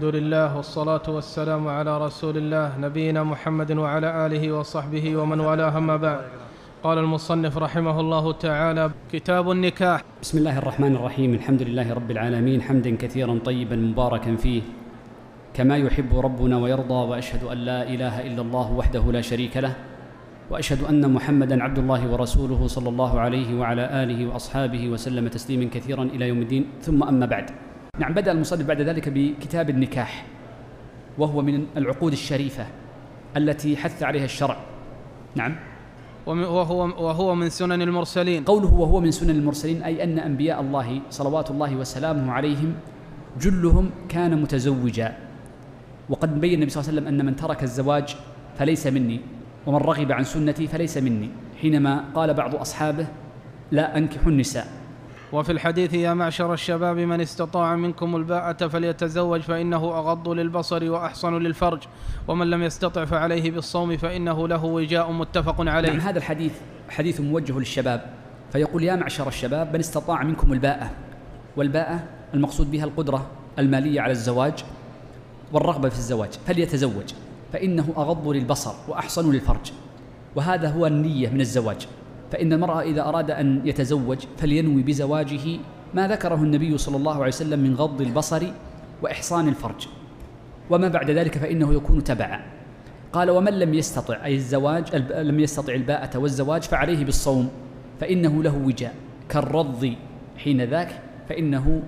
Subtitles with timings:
[0.00, 5.96] الحمد لله والصلاة والسلام على رسول الله نبينا محمد وعلى آله وصحبه ومن والاه أما
[5.96, 6.24] بعد.
[6.82, 10.00] قال المصنف رحمه الله تعالى كتاب النكاح.
[10.22, 14.62] بسم الله الرحمن الرحيم الحمد لله رب العالمين حمدا كثيرا طيبا مباركا فيه.
[15.54, 19.76] كما يحب ربنا ويرضى وأشهد أن لا إله إلا الله وحده لا شريك له
[20.50, 26.02] وأشهد أن محمدا عبد الله ورسوله صلى الله عليه وعلى آله وأصحابه وسلم تسليما كثيرا
[26.02, 26.64] إلى يوم الدين.
[26.80, 27.50] ثم أما بعد.
[27.98, 30.26] نعم بدأ المصنف بعد ذلك بكتاب النكاح
[31.18, 32.66] وهو من العقود الشريفة
[33.36, 34.56] التي حث عليها الشرع.
[35.34, 35.56] نعم.
[36.26, 38.44] وهو, وهو من سنن المرسلين.
[38.44, 42.74] قوله وهو من سنن المرسلين أي أن أنبياء الله صلوات الله وسلامه عليهم
[43.40, 45.16] جلهم كان متزوجا.
[46.08, 48.16] وقد بين النبي صلى الله عليه وسلم أن من ترك الزواج
[48.58, 49.20] فليس مني
[49.66, 51.28] ومن رغب عن سنتي فليس مني
[51.60, 53.06] حينما قال بعض أصحابه
[53.70, 54.79] لا أنكح النساء.
[55.32, 61.82] وفي الحديث يا معشر الشباب من استطاع منكم الباءة فليتزوج فإنه أغض للبصر وأحصن للفرج
[62.28, 65.88] ومن لم يستطع فعليه بالصوم فإنه له وجاء متفق عليه.
[65.88, 66.52] نعم هذا الحديث
[66.88, 68.04] حديث موجه للشباب.
[68.52, 70.90] فيقول يا معشر الشباب من استطاع منكم الباءة.
[71.56, 72.02] والباءة
[72.34, 73.26] المقصود بها القدرة
[73.58, 74.64] المالية على الزواج
[75.52, 76.30] والرغبة في الزواج.
[76.46, 77.12] فليتزوج.
[77.52, 79.72] فإنه أغض للبصر وأحصن للفرج.
[80.36, 81.86] وهذا هو النية من الزواج.
[82.30, 85.58] فإن المرأة إذا أراد أن يتزوج فلينوي بزواجه
[85.94, 88.46] ما ذكره النبي صلى الله عليه وسلم من غض البصر
[89.02, 89.88] وإحصان الفرج.
[90.70, 92.40] وما بعد ذلك فإنه يكون تبعا.
[93.12, 97.48] قال ومن لم يستطع أي الزواج لم يستطع الباءة والزواج فعليه بالصوم
[98.00, 98.94] فإنه له وجاء
[99.28, 99.94] كالرض
[100.36, 101.82] حين ذاك فإنه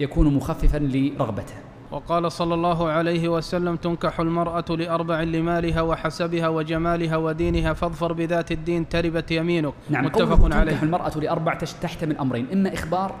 [0.00, 1.63] يكون مخففا لرغبته.
[1.94, 8.88] وقال صلى الله عليه وسلم تنكح المرأة لأربع لمالها وحسبها وجمالها ودينها فاظفر بذات الدين
[8.88, 9.74] تربت يمينك.
[9.90, 10.72] نعم متفق عليه.
[10.72, 13.14] تنكح المرأة لأربع تحتمل أمرين إما إخبار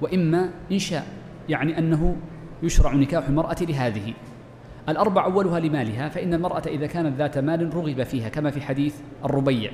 [0.00, 1.06] وإما إنشاء
[1.48, 2.16] يعني أنه
[2.62, 4.14] يشرع نكاح المرأة لهذه.
[4.88, 9.70] الأربع أولها لمالها فإن المرأة إذا كانت ذات مال رغب فيها كما في حديث الربيع.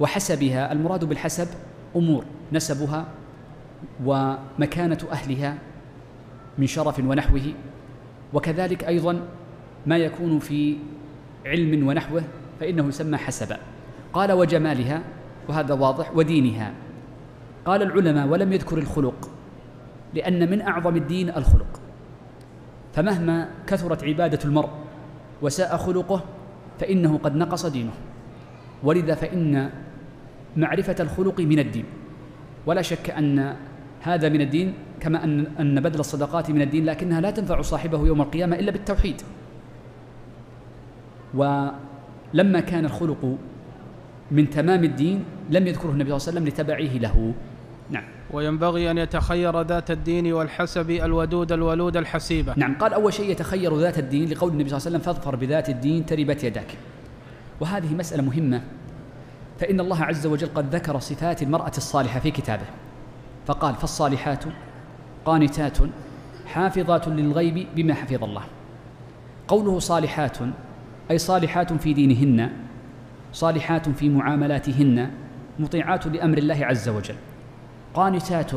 [0.00, 1.48] وحسبها المراد بالحسب
[1.96, 3.04] أمور نسبها
[4.04, 5.58] ومكانة أهلها
[6.58, 7.52] من شرف ونحوه
[8.32, 9.20] وكذلك أيضا
[9.86, 10.76] ما يكون في
[11.46, 12.24] علم ونحوه
[12.60, 13.58] فإنه يسمى حسبا.
[14.12, 15.02] قال وجمالها
[15.48, 16.72] وهذا واضح ودينها.
[17.64, 19.30] قال العلماء ولم يذكر الخلق
[20.14, 21.80] لأن من أعظم الدين الخلق.
[22.92, 24.70] فمهما كثرت عبادة المرء
[25.42, 26.24] وساء خلقه
[26.80, 27.92] فإنه قد نقص دينه.
[28.82, 29.70] ولذا فإن
[30.56, 31.84] معرفة الخلق من الدين.
[32.66, 33.56] ولا شك أن
[34.04, 38.20] هذا من الدين كما أن أن بذل الصدقات من الدين لكنها لا تنفع صاحبه يوم
[38.22, 39.22] القيامة إلا بالتوحيد.
[41.34, 43.36] ولما كان الخلق
[44.30, 47.34] من تمام الدين لم يذكره النبي صلى الله عليه وسلم لتبعه له.
[47.90, 48.04] نعم.
[48.32, 52.54] وينبغي أن يتخير ذات الدين والحسب الودود الولود الحسيبة.
[52.56, 55.68] نعم قال أول شيء يتخير ذات الدين لقول النبي صلى الله عليه وسلم فاظفر بذات
[55.68, 56.76] الدين تربت يداك.
[57.60, 58.62] وهذه مسألة مهمة
[59.60, 62.83] فإن الله عز وجل قد ذكر صفات المرأة الصالحة في كتابه.
[63.46, 64.44] فقال فالصالحات
[65.24, 65.78] قانتات
[66.46, 68.42] حافظات للغيب بما حفظ الله.
[69.48, 70.38] قوله صالحات
[71.10, 72.50] أي صالحات في دينهن
[73.32, 75.10] صالحات في معاملاتهن
[75.58, 77.14] مطيعات لأمر الله عز وجل.
[77.94, 78.50] قانتات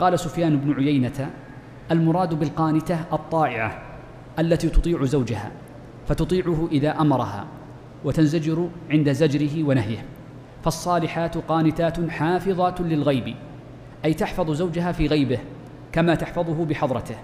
[0.00, 1.30] قال سفيان بن عيينة
[1.90, 3.82] المراد بالقانتة الطائعة
[4.38, 5.52] التي تطيع زوجها
[6.08, 7.44] فتطيعه إذا أمرها
[8.04, 10.04] وتنزجر عند زجره ونهيه.
[10.64, 13.34] فالصالحات قانتات حافظات للغيب
[14.04, 15.38] أي تحفظ زوجها في غيبه
[15.92, 17.16] كما تحفظه بحضرته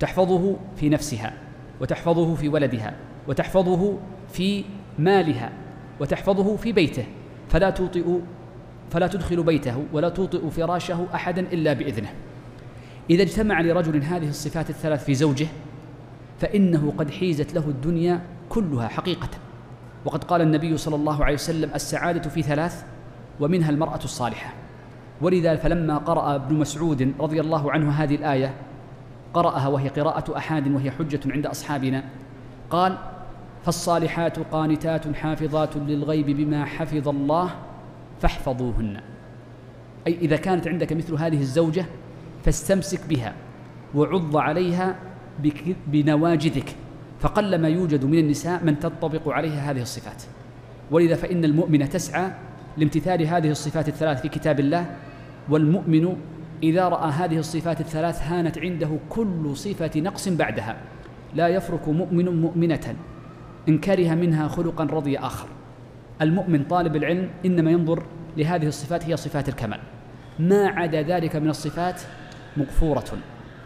[0.00, 1.32] تحفظه في نفسها
[1.80, 2.94] وتحفظه في ولدها
[3.28, 3.98] وتحفظه
[4.32, 4.64] في
[4.98, 5.52] مالها
[6.00, 7.04] وتحفظه في بيته.
[7.48, 8.04] فلا توطئ
[8.90, 12.08] فلا تدخل بيته ولا توطئ فراشه أحدا إلا بإذنه.
[13.10, 15.46] إذا اجتمع لرجل هذه الصفات الثلاث في زوجه
[16.40, 19.28] فإنه قد حيزت له الدنيا كلها حقيقة.
[20.04, 22.84] وقد قال النبي صلى الله عليه وسلم السعادة في ثلاث
[23.40, 24.61] ومنها المرأة الصالحة.
[25.22, 28.54] ولذا فلما قرأ ابن مسعود رضي الله عنه هذه الآية
[29.34, 32.04] قرأها وهي قراءة أحاد وهي حجة عند أصحابنا
[32.70, 32.98] قال
[33.64, 37.50] فالصالحات قانتات حافظات للغيب بما حفظ الله
[38.20, 39.00] فاحفظوهن.
[40.06, 41.86] أي إذا كانت عندك مثل هذه الزوجة
[42.44, 43.34] فاستمسك بها
[43.94, 44.96] وعض عليها
[45.86, 46.76] بنواجذك
[47.20, 50.22] فقل ما يوجد من النساء من تنطبق عليها هذه الصفات.
[50.90, 52.30] ولذا فإن المؤمنة تسعى
[52.76, 54.96] لامتثال هذه الصفات الثلاث في كتاب الله
[55.48, 56.16] والمؤمن
[56.62, 60.76] إذا رأى هذه الصفات الثلاث هانت عنده كل صفة نقص بعدها.
[61.34, 62.94] لا يفرك مؤمن مؤمنة
[63.68, 65.48] إن كره منها خلقا رضي آخر.
[66.22, 68.02] المؤمن طالب العلم إنما ينظر
[68.36, 69.80] لهذه الصفات هي صفات الكمال.
[70.38, 72.02] ما عدا ذلك من الصفات
[72.56, 73.18] مغفورة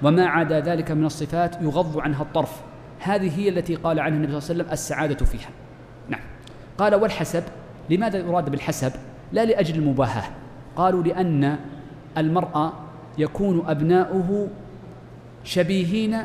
[0.02, 2.62] وما عدا ذلك من الصفات يغض عنها الطرف.
[3.00, 5.50] هذه هي التي قال عنها النبي صلى الله عليه وسلم السعادة فيها.
[6.08, 6.20] نعم.
[6.78, 7.43] قال والحسب
[7.90, 8.93] لماذا يراد بالحسب؟
[9.32, 10.25] لا لأجل المباهاة.
[10.76, 11.58] قالوا لأن
[12.19, 12.73] المرأة
[13.19, 14.49] يكون أبناؤه
[15.44, 16.17] شبيهين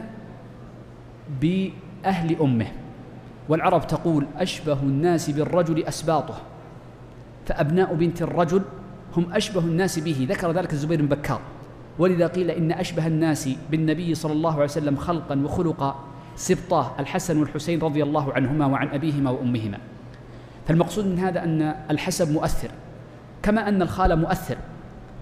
[1.41, 2.67] بأهل أمه.
[3.49, 6.37] والعرب تقول أشبه الناس بالرجل أسباطه
[7.45, 8.61] فأبناء بنت الرجل
[9.17, 10.27] هم أشبه الناس به.
[10.29, 11.41] ذكر ذلك الزبير بن بكار.
[11.99, 15.95] ولذا قيل إن أشبه الناس بالنبي صلى الله عليه وسلم خلقا وخلقا
[16.35, 19.77] سبطاه الحسن والحسين رضي الله عنهما وعن أبيهما وأمهما.
[20.67, 22.69] فالمقصود من هذا أن الحسب مؤثر.
[23.43, 24.57] كما أن الخال مؤثر.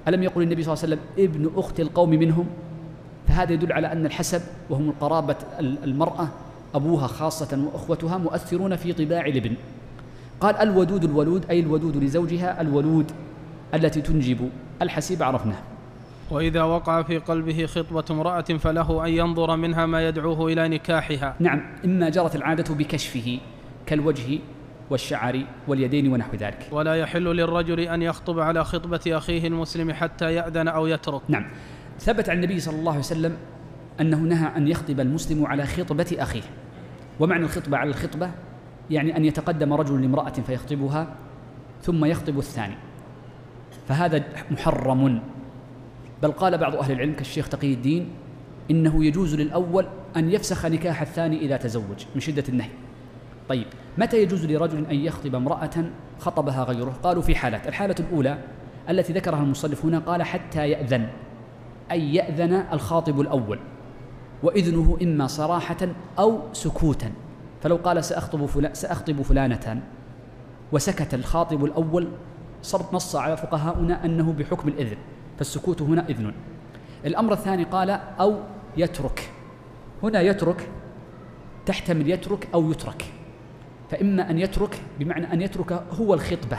[0.07, 2.45] ألم يقل النبي صلى الله عليه وسلم ابن أخت القوم منهم؟
[3.27, 6.27] فهذا يدل على أن الحسب وهم قرابة المرأة
[6.75, 9.53] أبوها خاصة وأخوتها مؤثرون في طباع الابن.
[10.39, 13.11] قال الودود الولود أي الودود لزوجها الولود
[13.73, 14.49] التي تنجب.
[14.81, 15.57] الحسيب عرفناه.
[16.31, 21.35] وإذا وقع في قلبه خطبة امرأة فله أن ينظر منها ما يدعوه إلى نكاحها.
[21.39, 23.39] نعم إما جرت العادة بكشفه
[23.85, 24.39] كالوجه
[24.89, 26.67] والشعر واليدين ونحو ذلك.
[26.71, 31.21] ولا يحل للرجل أن يخطب على خطبة أخيه المسلم حتى يأذن أو يترك.
[31.27, 31.45] نعم.
[31.99, 33.37] ثبت عن النبي صلى الله عليه وسلم
[34.01, 36.41] أنه نهى أن يخطب المسلم على خطبة أخيه.
[37.19, 38.31] ومعنى الخطبة على الخطبة
[38.89, 41.15] يعني أن يتقدم رجل لامرأة فيخطبها
[41.81, 42.75] ثم يخطب الثاني.
[43.87, 45.21] فهذا محرم.
[46.23, 48.09] بل قال بعض أهل العلم كالشيخ تقي الدين
[48.71, 49.87] إنه يجوز للأول
[50.17, 52.69] أن يفسخ نكاح الثاني إذا تزوج من شدة النهي.
[53.49, 53.67] طيب
[53.97, 55.85] متى يجوز لرجل أن يخطب امرأة
[56.19, 57.67] خطبها غيره؟ قالوا في حالات.
[57.67, 58.37] الحالة الأولى
[58.89, 61.07] التي ذكرها المصنف هنا قال حتى يأذن
[61.91, 63.59] أي يأذن الخاطب الأول
[64.43, 65.77] وإذنه إما صراحة
[66.19, 67.11] أو سكوتا.
[67.61, 69.81] فلو قال سأخطب, فلا سأخطب فلانة
[70.71, 72.07] وسكت الخاطب الأول
[72.61, 74.97] صرت نص على فقهاؤنا أنه بحكم الإذن
[75.37, 76.33] فالسكوت هنا إذن.
[77.05, 78.39] الأمر الثاني قال أو
[78.77, 79.29] يترك.
[80.03, 80.69] هنا يترك
[81.65, 83.05] تحتمل يترك أو يترك.
[83.89, 86.57] فإما أن يترك بمعنى أن يترك هو الخطبة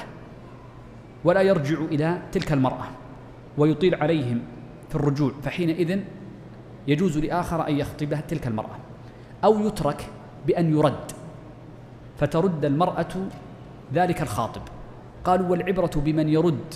[1.25, 2.87] ولا يرجع إلى تلك المرأة
[3.59, 4.43] ويطيل عليهم
[4.89, 6.01] في الرجوع فحينئذ
[6.89, 8.77] يجوز لآخر أن يخطبها تلك المرأة
[9.45, 10.07] أو يترك
[10.47, 11.13] بأن يرد
[12.19, 13.15] فترد المرأة
[13.95, 14.63] ذلك الخاطب.
[15.25, 16.75] قالوا والعبرة بمن يرد؟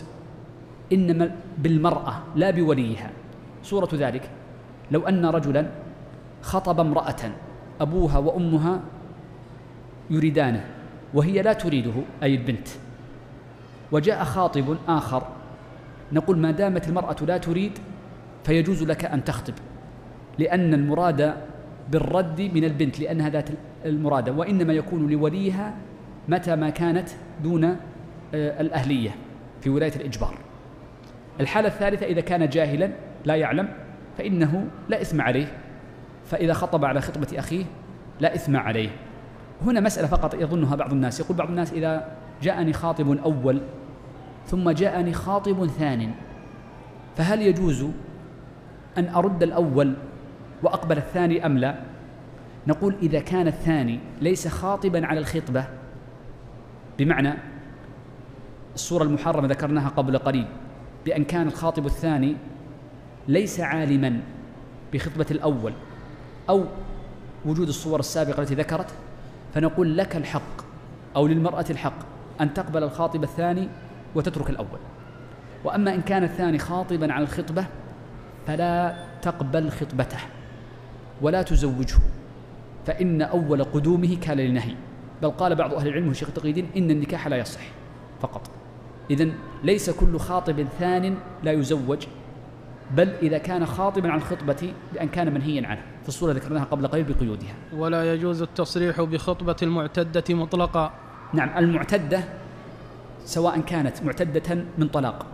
[0.93, 3.11] إنما بالمرأة لا بوليها.
[3.63, 4.31] صورة ذلك
[4.91, 5.71] لو أن رجلا
[6.43, 7.31] خطب امرأة
[7.81, 8.81] أبوها وأمها
[10.11, 10.65] يريدانه
[11.15, 11.93] وهي لا تريده
[12.23, 12.69] أي البنت.
[13.93, 15.27] وجاء خاطب آخر
[16.13, 17.79] نقول ما دامت المرأة لا تريد
[18.45, 19.55] فيجوز لك أن تخطب
[20.39, 21.35] لأن المراد
[21.91, 23.49] بالرد من البنت لأنها ذات
[23.85, 25.75] المرادة وإنما يكون لوليها
[26.29, 27.09] متى ما كانت
[27.43, 29.11] دون آه، الأهلية
[29.61, 30.35] في ولاية الإجبار.
[31.41, 32.91] الحالة الثالثة إذا كان جاهلا
[33.25, 33.69] لا يعلم
[34.19, 35.47] فإنه لا إثم عليه
[36.27, 37.65] فإذا خطب على خطبة أخيه
[38.21, 38.91] لا إثم عليه.
[39.63, 41.21] هنا مسألة فقط يظنها بعض الناس.
[41.21, 43.61] يقول بعض الناس إذا جاءني خاطب أول
[44.47, 46.15] ثم جاءني خاطب ثان
[47.17, 47.87] فهل يجوز
[48.99, 49.95] أن أرد الأول
[50.63, 51.79] وأقبل الثاني أم لا؟
[52.67, 55.67] نقول إذا كان الثاني ليس خاطبا على الخطبة
[56.99, 57.35] بمعنى
[58.75, 60.47] الصورة المحرمة ذكرناها قبل قليل
[61.05, 62.37] بأن كان الخاطب الثاني
[63.29, 64.21] ليس عالما
[64.93, 65.73] بخطبة الأول
[66.49, 66.65] أو
[67.45, 68.95] وجود الصور السابقة التي ذكرت
[69.55, 70.65] فنقول لك الحق
[71.17, 71.99] أو للمرأة الحق
[72.41, 73.69] أن تقبل الخاطب الثاني
[74.15, 74.79] وتترك الأول.
[75.65, 77.67] وأما إن كان الثاني خاطبا على الخطبة
[78.47, 80.19] فلا تقبل خطبته
[81.23, 81.99] ولا تزوجه
[82.87, 84.75] فإن أول قدومه كان للنهي.
[85.23, 87.61] بل قال بعض أهل العلم الشيخ تقي الدين إن النكاح لا يصح
[88.21, 88.51] فقط.
[89.11, 89.33] إذن
[89.63, 92.07] ليس كل خاطب ثان لا يزوج
[92.91, 97.05] بل إذا كان خاطبا عن الخطبة بأن كان منهيا عنه في الصورة ذكرناها قبل قليل
[97.05, 97.55] بقيودها.
[97.73, 100.93] ولا يجوز التصريح بخطبة المعتدة مطلقا.
[101.35, 102.25] نعم المعتدة
[103.25, 105.27] سواء كانت معتدة من طلاق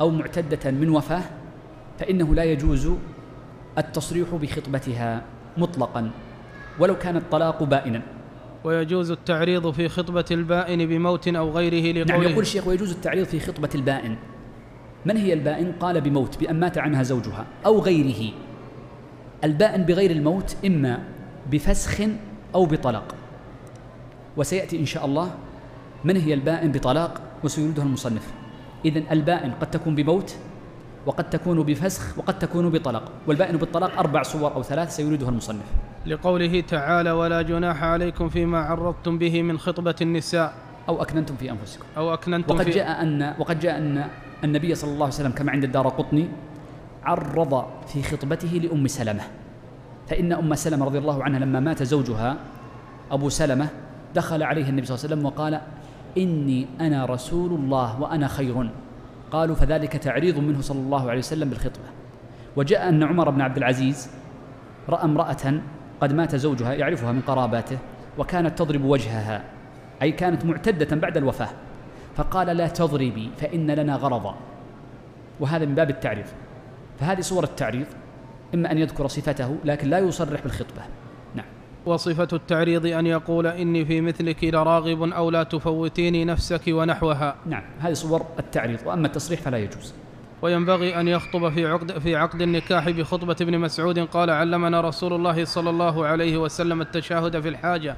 [0.00, 1.22] أو معتدة من وفاة
[1.98, 2.90] فإنه لا يجوز
[3.78, 5.22] التصريح بخطبتها
[5.56, 6.10] مطلقا
[6.78, 8.02] ولو كان الطلاق بائنا.
[8.64, 12.18] ويجوز التعريض في خطبة البائن بموت أو غيره لقوله.
[12.18, 14.16] نعم يقول الشيخ ويجوز التعريض في خطبة البائن.
[15.06, 18.32] من هي البائن؟ قال بموت بأن مات عنها زوجها أو غيره.
[19.44, 20.98] البائن بغير الموت إما
[21.50, 22.00] بفسخ
[22.54, 23.14] أو بطلاق.
[24.36, 25.30] وسيأتي إن شاء الله
[26.04, 28.32] من هي البائن بطلاق وسيردها المصنف.
[28.84, 30.36] إذن البائن قد تكون بموت
[31.06, 33.12] وقد تكون بفسخ وقد تكون بطلاق.
[33.26, 35.64] والبائن بالطلاق أربع صور أو ثلاث سيريدها المصنف.
[36.06, 40.54] لقوله تعالى ولا جناح عليكم فيما عرضتم به من خطبة النساء.
[40.88, 41.84] أو أكننتم في أنفسكم.
[41.96, 44.06] أو أكننتم وقد في جاء أن وقد جاء أن
[44.44, 46.28] النبي صلى الله عليه وسلم كما عند الدار قطني
[47.04, 49.22] عرض في خطبته لأم سلمة.
[50.06, 52.36] فإن أم سلمة رضي الله عنها لما مات زوجها
[53.10, 53.68] أبو سلمة
[54.14, 55.60] دخل عليها النبي صلى الله عليه وسلم وقال
[56.18, 58.70] إني أنا رسول الله وأنا خير.
[59.30, 61.84] قالوا فذلك تعريض منه صلى الله عليه وسلم بالخطبة.
[62.56, 64.10] وجاء أن عمر بن عبد العزيز
[64.88, 65.60] رأى امرأة
[66.00, 67.78] قد مات زوجها يعرفها من قراباته
[68.18, 69.42] وكانت تضرب وجهها
[70.02, 71.48] أي كانت معتدة بعد الوفاة.
[72.18, 74.34] فقال لا تضربي فإن لنا غرضا.
[75.40, 76.32] وهذا من باب التعريف
[77.00, 77.86] فهذه صور التعريض
[78.54, 80.82] إما أن يذكر صفته لكن لا يصرح بالخطبة.
[81.34, 81.46] نعم.
[81.86, 87.34] وصفة التعريض أن يقول إني في مثلك لراغب أو لا تفوتيني نفسك ونحوها.
[87.46, 87.62] نعم.
[87.80, 89.94] هذه صور التعريض وأما التصريح فلا يجوز.
[90.42, 95.44] وينبغي أن يخطب في عقد, في عقد النكاح بخطبة ابن مسعود قال علمنا رسول الله
[95.44, 97.96] صلى الله عليه وسلم التشاهد في الحاجة.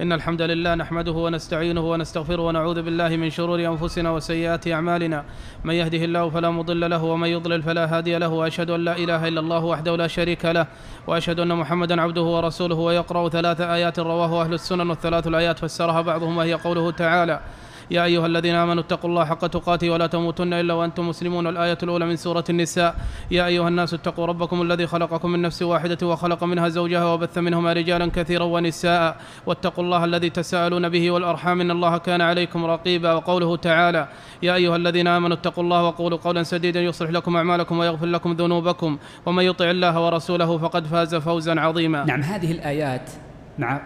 [0.00, 5.24] إن الحمد لله نحمده ونستعينه ونستغفره ونعوذ بالله من شرور أنفسنا وسيئات أعمالنا.
[5.64, 9.28] من يهده الله فلا مضل له ومن يضلل فلا هادي له وأشهد أن لا إله
[9.28, 10.66] إلا الله وحده لا شريك له
[11.06, 16.36] وأشهد أن محمدا عبده ورسوله ويقرأ ثلاث آيات رواه أهل السنن والثلاث الآيات فسرها بعضهم
[16.36, 17.40] وهي قوله تعالى
[17.90, 21.46] يا أيها الذين آمنوا اتقوا الله حق تقاته ولا تموتن إلا وأنتم مسلمون.
[21.46, 22.96] الآية الأولى من سورة النساء.
[23.30, 27.72] يا أيها الناس اتقوا ربكم الذي خلقكم من نفس واحدة وخلق منها زوجها وبث منهما
[27.72, 29.16] رجالا كثيرا ونساء.
[29.46, 33.12] واتقوا الله الذي تساءلون به والأرحام إن الله كان عليكم رقيبا.
[33.12, 34.08] وقوله تعالى
[34.42, 38.98] يا أيها الذين آمنوا اتقوا الله وقولوا قولا سديدا يصلح لكم أعمالكم ويغفر لكم ذنوبكم.
[39.26, 42.04] ومن يطع الله ورسوله فقد فاز فوزا عظيما.
[42.04, 43.10] نعم هذه الآيات
[43.58, 43.80] مع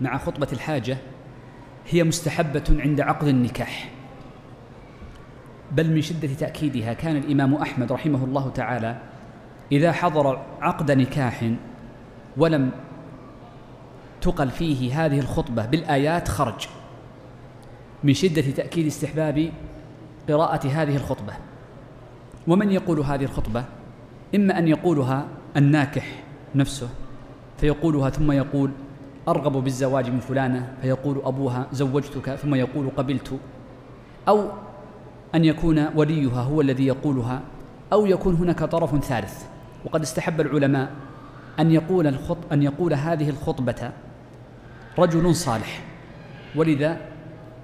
[0.00, 0.98] مع خطبة الحاجة
[1.86, 3.90] هي مستحبة عند عقد النكاح.
[5.72, 8.98] بل من شدة تأكيدها كان الإمام أحمد رحمه الله تعالى
[9.72, 11.50] إذا حضر عقد نكاح
[12.36, 12.70] ولم
[14.20, 16.68] تقل فيه هذه الخطبة بالآيات خرج.
[18.04, 19.50] من شدة تأكيد استحباب
[20.28, 21.32] قراءة هذه الخطبة.
[22.46, 23.64] ومن يقول هذه الخطبة؟
[24.34, 25.26] إما أن يقولها
[25.56, 26.22] الناكح
[26.54, 26.88] نفسه
[27.58, 28.70] فيقولها ثم يقول
[29.28, 33.38] أرغب بالزواج من فلانة فيقول أبوها زوجتك ثم يقول قبلت.
[34.28, 34.48] أو
[35.34, 37.40] أن يكون وليها هو الذي يقولها
[37.92, 39.44] أو يكون هناك طرف ثالث.
[39.84, 40.90] وقد استحب العلماء
[41.60, 43.92] أن يقول الخط أن يقول هذه الخطبة
[44.98, 45.84] رجل صالح.
[46.56, 46.96] ولذا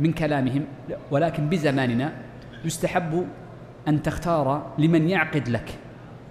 [0.01, 0.65] من كلامهم
[1.11, 2.13] ولكن بزماننا
[2.65, 3.27] يستحب
[3.89, 5.79] أن تختار لمن يعقد لك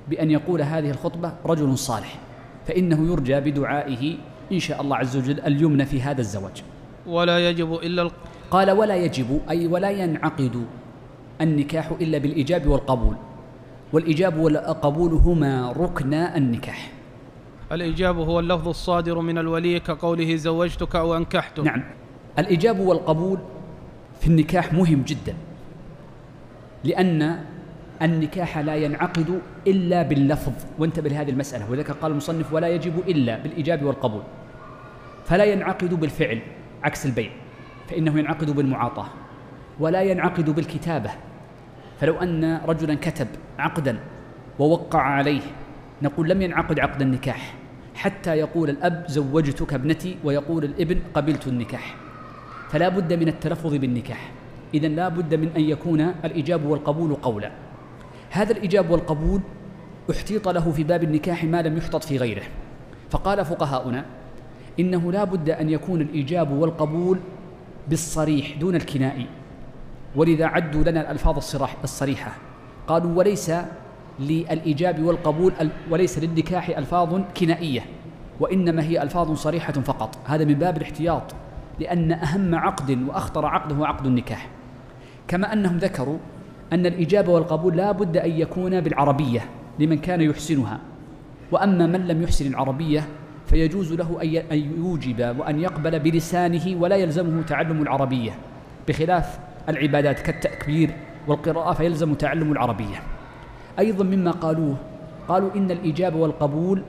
[0.09, 2.19] بأن يقول هذه الخطبة رجل صالح.
[2.67, 4.17] فإنه يرجى بدعائه
[4.51, 6.63] إن شاء الله عز وجل اليمن في هذا الزواج.
[7.07, 8.13] ولا يجب إلا الق...
[8.51, 10.65] قال ولا يجب أي ولا ينعقد
[11.41, 13.15] النكاح إلا بالإجاب والقبول.
[13.93, 16.91] والإجاب والقبول هما ركنا النكاح.
[17.71, 21.83] الإجاب هو اللفظ الصادر من الولي كقوله زوجتك أو أنكحتك نعم.
[22.39, 23.39] الإجاب والقبول
[24.21, 25.33] في النكاح مهم جدا.
[26.83, 27.39] لأن
[28.01, 30.53] النكاح لا ينعقد إلا باللفظ.
[30.79, 31.71] وانتبه لهذه المسألة.
[31.71, 34.21] وذلك قال المصنف ولا يجب إلا بالإجاب والقبول.
[35.25, 36.39] فلا ينعقد بالفعل
[36.83, 37.31] عكس البيع.
[37.89, 39.05] فإنه ينعقد بالمعاطاة.
[39.79, 41.09] ولا ينعقد بالكتابة.
[41.99, 43.27] فلو أن رجلا كتب
[43.59, 43.99] عقدا
[44.59, 45.41] ووقع عليه
[46.01, 47.53] نقول لم ينعقد عقد النكاح.
[47.95, 51.95] حتى يقول الأب زوجتك ابنتي ويقول الابن قبلت النكاح.
[52.69, 54.31] فلا بد من التلفظ بالنكاح.
[54.73, 57.51] إذا لا بد من أن يكون الإجاب والقبول قولا.
[58.29, 59.41] هذا الإجاب والقبول
[60.11, 62.43] احتيط له في باب النكاح ما لم يحتط في غيره.
[63.09, 64.05] فقال فقهاؤنا
[64.79, 67.19] إنه لا بد أن يكون الإيجاب والقبول
[67.87, 69.25] بالصريح دون الكنائي
[70.15, 72.31] ولذا عدوا لنا الألفاظ الصراح الصريحة.
[72.87, 73.51] قالوا وليس
[74.19, 75.53] للإيجاب والقبول
[75.89, 77.81] وليس للنكاح ألفاظ كنائية
[78.39, 80.17] وإنما هي ألفاظ صريحة فقط.
[80.25, 81.23] هذا من باب الاحتياط
[81.79, 84.49] لأن أهم عقد وأخطر عقد هو عقد النكاح.
[85.27, 86.17] كما أنهم ذكروا
[86.73, 89.41] أن الإجابة والقبول لا بد أن يكون بالعربية
[89.79, 90.79] لمن كان يحسنها.
[91.51, 93.07] وأما من لم يحسن العربية
[93.47, 94.19] فيجوز له
[94.51, 98.31] أن يوجب وأن يقبل بلسانه ولا يلزمه تعلم العربية
[98.87, 100.89] بخلاف العبادات كالتكبير
[101.27, 103.01] والقراءة فيلزم تعلم العربية.
[103.79, 104.75] أيضا مما قالوه
[105.27, 106.83] قالوا إن الإجابة والقبول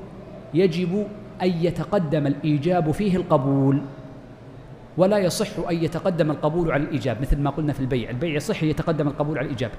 [0.55, 1.07] يجب
[1.43, 3.81] أن يتقدم الإيجاب فيه القبول.
[4.97, 8.11] ولا يصح أن يتقدم القبول على الإيجاب مثل ما قلنا في البيع.
[8.11, 9.71] البيع يصح يتقدم القبول على الإيجاب.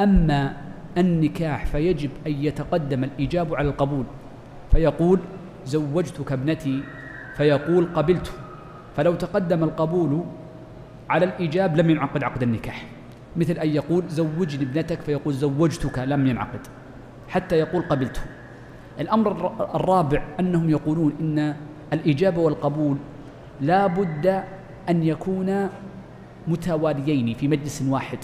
[0.00, 0.56] أما
[0.98, 4.04] النكاح فيجب أن يتقدم الإيجاب على القبول.
[4.72, 5.18] فيقول
[5.66, 6.82] زوجتك ابنتي
[7.36, 8.32] فيقول قبلت.
[8.96, 10.24] فلو تقدم القبول
[11.10, 12.86] على الإيجاب لم ينعقد عقد النكاح.
[13.36, 16.60] مثل أن يقول زوجني ابنتك فيقول زوجتك لم ينعقد.
[17.28, 18.20] حتى يقول قبلت.
[19.00, 21.54] الأمر الرابع أنهم يقولون إن
[21.92, 22.96] الإجابة والقبول
[23.60, 24.44] لا بد
[24.88, 25.70] أن يكونا
[26.48, 28.18] متواليين في مجلس واحد.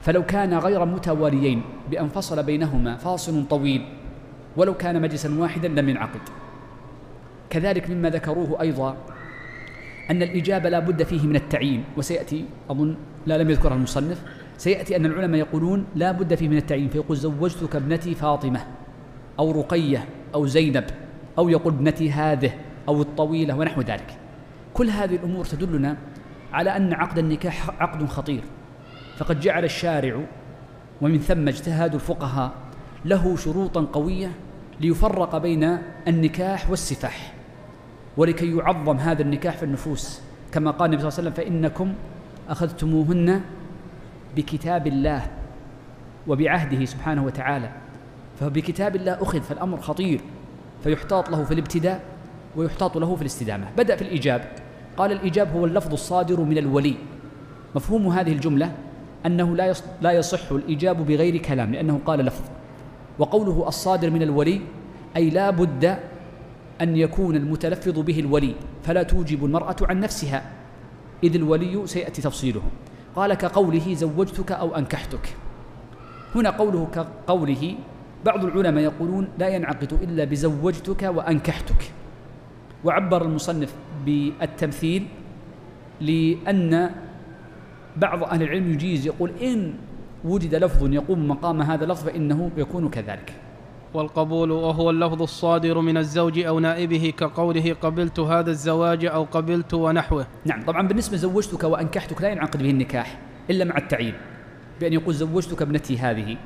[0.00, 3.82] فلو كان غير متواليين بأن فصل بينهما فاصل طويل
[4.56, 6.20] ولو كان مجلسا واحدا لم ينعقد.
[7.50, 8.96] كذلك مما ذكروه أيضا
[10.10, 12.96] أن الإجابة لا بد فيه من التعيين وسيأتي أظن
[13.26, 14.22] لا لم يذكرها المصنف
[14.56, 18.60] سيأتي أن العلماء يقولون لا بد فيه من التعيين فيقول زوجتك ابنتي فاطمة
[19.38, 20.84] أو رقية أو زينب
[21.38, 22.50] أو يقول ابنتي هذه
[22.88, 24.14] أو الطويلة ونحو ذلك.
[24.78, 25.96] كل هذه الأمور تدلنا
[26.52, 28.42] على أن عقد النكاح عقد خطير.
[29.16, 30.20] فقد جعل الشارع
[31.00, 32.52] ومن ثم اجتهاد الفقهاء
[33.04, 34.30] له شروطا قوية
[34.80, 37.34] ليفرق بين النكاح والسفاح
[38.16, 40.20] ولكي يعظم هذا النكاح في النفوس.
[40.52, 41.94] كما قال النبي صلى الله عليه وسلم فإنكم
[42.48, 43.40] أخذتموهن
[44.36, 45.26] بكتاب الله
[46.26, 47.70] وبعهده سبحانه وتعالى.
[48.40, 50.20] فبكتاب الله أخذ فالأمر خطير
[50.84, 52.00] فيحتاط له في الابتداء
[52.56, 53.66] ويحتاط له في الاستدامة.
[53.76, 54.67] بدأ في الإيجاب.
[54.98, 56.94] قال الإيجاب هو اللفظ الصادر من الولي.
[57.74, 58.72] مفهوم هذه الجملة؟
[59.26, 62.44] أنه لا لا يصح الإيجاب بغير كلام لأنه قال لفظ.
[63.18, 64.60] وقوله الصادر من الولي
[65.16, 65.98] أي لا بد
[66.80, 70.42] أن يكون المتلفظ به الولي فلا توجب المرأة عن نفسها.
[71.24, 72.62] إذ الولي سيأتي تفصيله.
[73.16, 75.36] قال كقوله زوجتك أو أنكحتك.
[76.34, 77.74] هنا قوله كقوله
[78.24, 81.92] بعض العلماء يقولون لا ينعقد إلا بزوجتك وأنكحتك.
[82.84, 83.74] وعبر المصنف
[84.06, 85.06] بالتمثيل
[86.00, 86.90] لأن
[87.96, 89.74] بعض أهل العلم يجيز يقول إن
[90.24, 93.32] وجد لفظ يقوم مقام هذا اللفظ فإنه يكون كذلك.
[93.94, 100.26] والقبول وهو اللفظ الصادر من الزوج أو نائبه كقوله قبلت هذا الزواج أو قبلت ونحوه.
[100.44, 103.18] نعم طبعا بالنسبة زوجتك وأنكحتك لا ينعقد به النكاح
[103.50, 104.14] إلا مع التعيين
[104.80, 106.36] بأن يقول زوجتك ابنتي هذه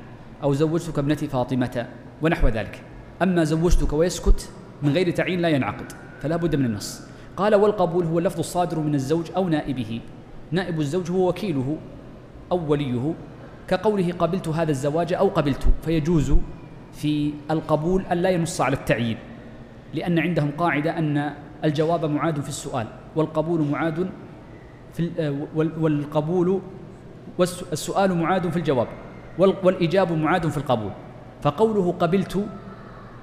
[0.43, 1.87] أو زوجتك ابنتي فاطمة
[2.23, 2.83] ونحو ذلك.
[3.23, 4.51] أما زوجتك ويسكت
[4.83, 5.93] من غير تعيين لا ينعقد.
[6.23, 7.03] فلا بد من النص.
[7.37, 10.01] قال والقبول هو اللفظ الصادر من الزوج أو نائبه.
[10.51, 11.77] نائب الزوج هو وكيله
[12.53, 13.15] أو وليه.
[13.69, 16.35] كقوله قبلت هذا الزواج أو قبلت فيجوز
[16.93, 19.17] في القبول أن لا ينص على التعيين
[19.95, 21.33] لأن عندهم قاعدة أن
[21.65, 24.11] الجواب معاد في السؤال والقبول معاد
[24.93, 25.11] في
[25.57, 26.61] والقبول
[27.39, 28.89] والسؤال معاد في الجواب
[29.39, 30.91] والإجاب معاد في القبول.
[31.43, 32.47] فقوله قبلت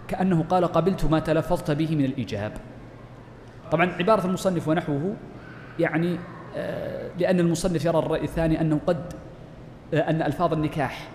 [0.08, 2.52] كأنه قال قبلت ما تلفظت به من الإجاب
[3.72, 5.16] طبعا عبارة المصنف ونحوه
[5.80, 6.18] يعني
[6.56, 9.14] آه، لأن المصنف يرى الرأي الثاني أنه قد
[9.94, 11.08] آه، أن ألفاظ النكاح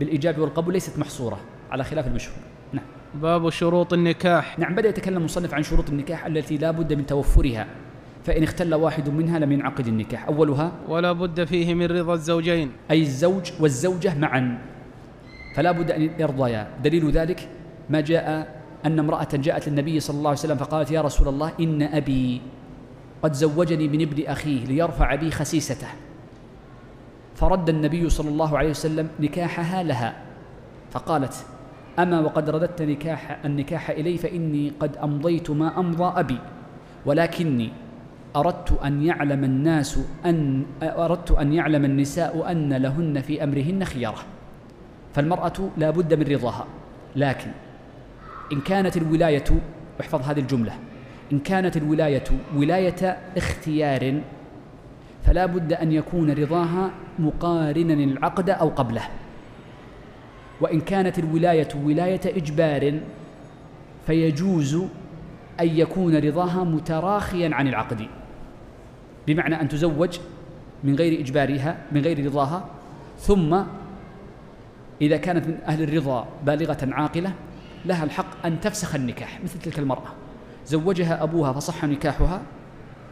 [0.00, 2.36] بالإيجاب والقبول ليست محصورة على خلاف المشهور.
[2.72, 2.84] نعم.
[3.14, 4.58] باب شروط النكاح.
[4.58, 7.66] نعم بدأ يتكلم المصنف عن شروط النكاح التي لا بد من توفرها
[8.24, 10.26] فإن اختل واحد منها لم ينعقد النكاح.
[10.26, 12.72] أولها ولا بد فيه من رضا الزوجين.
[12.90, 14.58] أي الزوج والزوجة معا
[15.56, 16.68] فلا بد أن يرضيا.
[16.84, 17.48] دليل ذلك
[17.90, 21.82] ما جاء أن امرأة جاءت للنبي صلى الله عليه وسلم فقالت يا رسول الله إن
[21.82, 22.40] أبي
[23.22, 25.88] قد زوجني من ابن أخيه ليرفع بي خسيسته.
[27.34, 30.16] فرد النبي صلى الله عليه وسلم نكاحها لها
[30.90, 31.34] فقالت
[31.98, 36.38] أما وقد رددت نكاح النكاح إلي فإني قد أمضيت ما أمضى أبي
[37.06, 37.72] ولكني
[38.36, 44.22] أردت أن يعلم الناس أن أردت أن يعلم النساء أن لهن في أمرهن خيارة
[45.14, 46.66] فالمرأة لا بد من رضاها
[47.16, 47.50] لكن
[48.52, 49.44] إن كانت الولاية
[49.98, 50.72] واحفظ هذه الجملة
[51.32, 52.24] إن كانت الولاية
[52.56, 54.20] ولاية اختيار
[55.24, 59.02] فلا بد أن يكون رضاها مقارنا العقد أو قبله.
[60.60, 63.00] وإن كانت الولاية ولاية إجبار
[64.06, 64.74] فيجوز
[65.60, 68.06] أن يكون رضاها متراخيا عن العقد.
[69.26, 70.18] بمعنى أن تزوج
[70.84, 72.64] من غير إجبارها من غير رضاها
[73.18, 73.62] ثم
[75.00, 77.32] إذا كانت من أهل الرضا بالغة عاقلة
[77.84, 80.12] لها الحق أن تفسخ النكاح مثل تلك المرأة.
[80.66, 82.42] زوجها أبوها فصح نكاحها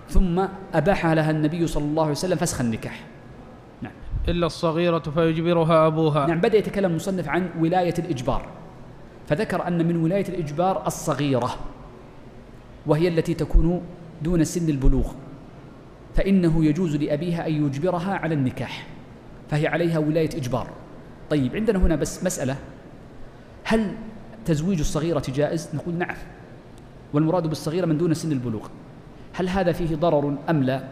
[0.08, 3.00] ثم أباح لها النبي صلى الله عليه وسلم فسخ النكاح.
[3.82, 3.92] نعم.
[4.28, 6.26] إلا الصغيرة فيجبرها أبوها.
[6.26, 8.48] نعم بدأ يتكلم المصنف عن ولاية الإجبار.
[9.28, 11.56] فذكر أن من ولاية الإجبار الصغيرة
[12.86, 13.82] وهي التي تكون
[14.22, 15.12] دون سن البلوغ.
[16.14, 18.86] فإنه يجوز لأبيها أن يجبرها على النكاح
[19.50, 20.66] فهي عليها ولاية إجبار.
[21.30, 22.56] طيب عندنا هنا بس مسألة.
[23.64, 23.94] هل
[24.50, 26.16] تزويج الصغيرة جائز؟ نقول نعم.
[27.12, 28.66] والمراد بالصغيرة من دون سن البلوغ.
[29.34, 30.84] هل هذا فيه ضرر أم لا؟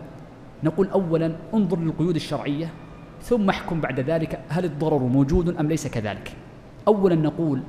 [0.64, 2.70] نقول أولا انظر للقيود الشرعية
[3.22, 6.32] ثم احكم بعد ذلك هل الضرر موجود أم ليس كذلك.
[6.88, 7.60] أولا نقول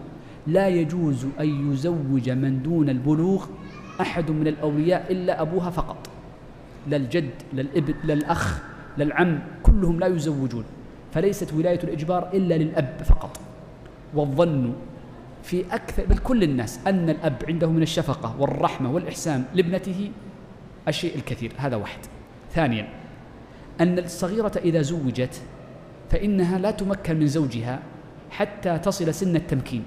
[0.48, 3.46] لا يجوز أن يزوج من دون البلوغ
[4.02, 6.10] أحد من الأولياء إلا أبوها فقط.
[6.88, 8.62] لا الجد لا الإبن لا الأخ
[8.98, 10.64] لا العم كلهم لا يزوجون.
[11.14, 13.40] فليست ولاية الإجبار إلا للأب فقط.
[14.14, 14.74] والظن
[15.50, 20.12] في أكثر بل كل الناس أن الأب عنده من الشفقة والرحمة والإحسان لابنته
[20.88, 21.52] الشيء الكثير.
[21.58, 22.00] هذا واحد.
[22.52, 22.90] ثانيا
[23.82, 25.42] أن الصغيرة إذا زوجت
[26.10, 27.80] فإنها لا تمكن من زوجها
[28.32, 29.84] حتى تصل سن التمكين.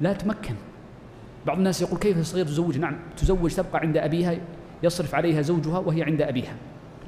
[0.00, 0.54] لا تمكن.
[1.46, 4.36] بعض الناس يقول كيف الصغير تزوج؟ نعم تزوج تبقى عند أبيها
[4.82, 6.54] يصرف عليها زوجها وهي عند أبيها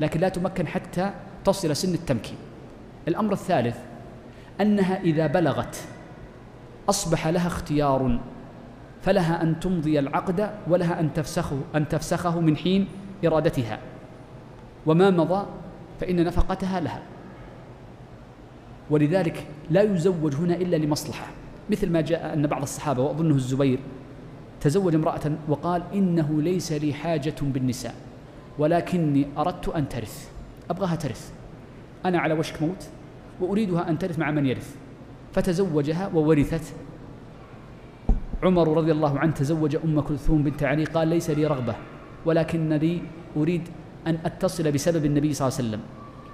[0.01, 1.11] لكن لا تمكن حتى
[1.45, 2.37] تصل سن التمكين.
[3.09, 3.77] الأمر الثالث
[4.61, 5.77] أنها إذا بلغت
[6.89, 8.21] أصبح لها اختيار
[9.03, 12.89] فلها أن تمضي العقد ولها أن تفسخه أن تفسخه من حين
[13.27, 13.79] إرادتها.
[14.87, 15.47] وما مضى
[16.01, 17.03] فإن نفقتها لها.
[18.91, 21.27] ولذلك لا يزوج هنا إلا لمصلحة.
[21.71, 23.79] مثل ما جاء أن بعض الصحابة وأظنه الزبير
[24.61, 27.95] تزوج امرأة وقال إنه ليس لي حاجة بالنساء
[28.59, 30.31] ولكني أردت أن ترث
[30.71, 31.33] أبغاها ترث.
[32.05, 32.89] أنا على وشك موت
[33.41, 34.77] وأريدها أن ترث مع من يرث.
[35.33, 36.75] فتزوجها وورثت.
[38.43, 41.75] عمر رضي الله عنه تزوج أم كلثوم بنت علي قال ليس لي رغبة
[42.27, 43.03] ولكن لي
[43.37, 43.63] أريد
[44.07, 45.81] أن أتصل بسبب النبي صلى الله عليه وسلم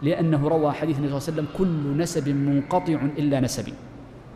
[0.02, 3.74] لأنه روى حديث النبي صلى الله عليه وسلم كل نسب منقطع إلا نسبي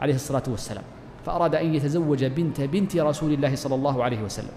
[0.00, 0.84] عليه الصلاة والسلام.
[1.26, 4.54] فأراد أن يتزوج بنت بنت رسول الله صلى الله عليه وسلم.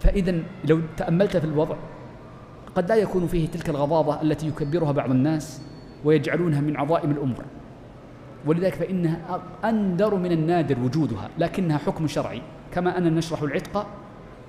[0.00, 1.76] فإذا لو تأملت في الوضع
[2.76, 5.60] قد لا يكون فيه تلك الغضاضة التي يكبرها بعض الناس
[6.04, 7.44] ويجعلونها من عظائم الأمور.
[8.46, 12.42] ولذلك فإنها أندر من النادر وجودها لكنها حكم شرعي
[12.74, 13.86] كما أن نشرح العتق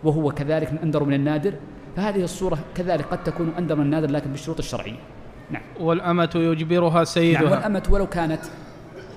[0.03, 1.53] وهو كذلك من أندر من النادر
[1.95, 4.99] فهذه الصورة كذلك قد تكون أندر من النادر لكن بالشروط الشرعية.
[5.51, 5.61] نعم.
[5.79, 7.41] والأمة يجبرها سيدها.
[7.41, 8.41] نعم والأمة ولو كانت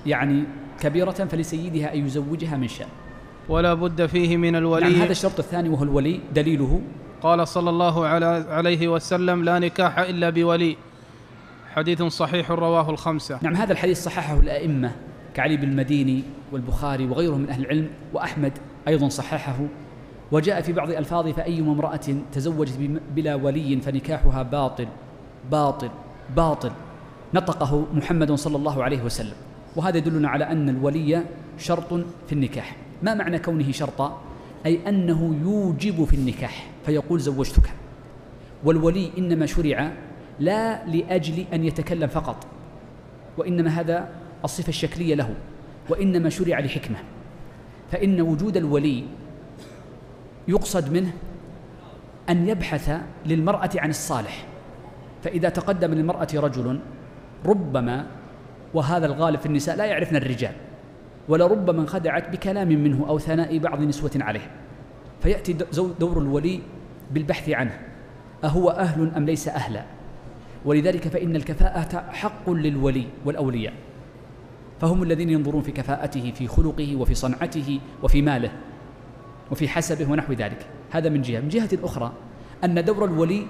[0.05, 0.43] يعني
[0.79, 2.87] كبيرة فلسيدها أن يزوجها من شاء
[3.49, 4.89] ولا بد فيه من الولي.
[4.89, 6.81] نعم هذا الشرط الثاني وهو الولي دليله.
[7.21, 8.07] قال صلى الله
[8.47, 10.77] عليه وسلم لا نكاح إلا بولي.
[11.75, 13.39] حديث صحيح رواه الخمسة.
[13.41, 14.91] نعم هذا الحديث صححه الأئمة
[15.33, 18.51] كعلي بن المديني والبخاري وغيرهم من أهل العلم وأحمد
[18.87, 19.57] أيضا صححه.
[20.31, 21.99] وجاء في بعض ألفاظه فأيما امرأة
[22.31, 24.87] تزوجت بلا ولي فنكاحها باطل
[25.51, 25.89] باطل
[26.35, 26.71] باطل.
[27.33, 29.35] نطقه محمد صلى الله عليه وسلم.
[29.75, 31.23] وهذا يدلنا على أن الولي
[31.57, 31.93] شرط
[32.27, 32.75] في النكاح.
[33.03, 34.21] ما معنى كونه شرطا؟
[34.65, 37.69] أي أنه يوجب في النكاح فيقول زوجتك.
[38.63, 39.91] والولي إنما شرع
[40.39, 42.47] لا لأجل أن يتكلم فقط
[43.37, 44.09] وإنما هذا
[44.43, 45.35] الصفة الشكلية له
[45.89, 46.97] وإنما شرع لحكمة.
[47.91, 49.03] فإن وجود الولي
[50.47, 51.11] يقصد منه
[52.29, 54.45] أن يبحث للمرأة عن الصالح.
[55.23, 56.79] فإذا تقدم للمرأة رجل
[57.45, 58.07] ربما
[58.73, 60.53] وهذا الغالب في النساء لا يعرفن الرجال
[61.29, 64.51] ولربما انخدعت بكلام منه أو ثناء بعض نسوة عليه.
[65.23, 65.53] فيأتي
[65.99, 66.59] دور الولي
[67.11, 67.79] بالبحث عنه
[68.43, 69.94] أهو أهل أم ليس أهلا؟
[70.65, 73.73] ولذلك فإن الكفاءة حق للولي والأولياء.
[74.81, 78.51] فهم الذين ينظرون في كفاءته في خلقه وفي صنعته وفي ماله
[79.51, 80.65] وفي حسبه ونحو ذلك.
[80.91, 81.39] هذا من جهة.
[81.39, 82.11] من جهة أخرى
[82.63, 83.47] أن دور الولي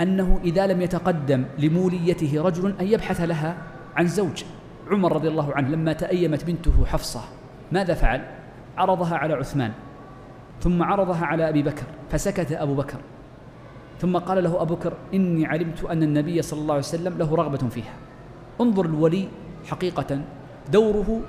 [0.00, 3.56] أنه إذا لم يتقدم لموليته رجل أن يبحث لها
[3.96, 4.44] عن زوج.
[4.90, 7.20] عمر رضي الله عنه لما تأيمت بنته حفصة
[7.72, 8.26] ماذا فعل؟
[8.76, 9.72] عرضها على عثمان
[10.60, 12.98] ثم عرضها على أبي بكر فسكت أبو بكر.
[14.00, 17.68] ثم قال له أبو بكر إني علمت أن النبي صلى الله عليه وسلم له رغبة
[17.68, 17.94] فيها.
[18.60, 19.28] انظر الولي
[19.66, 20.20] حقيقة
[20.72, 21.20] دوره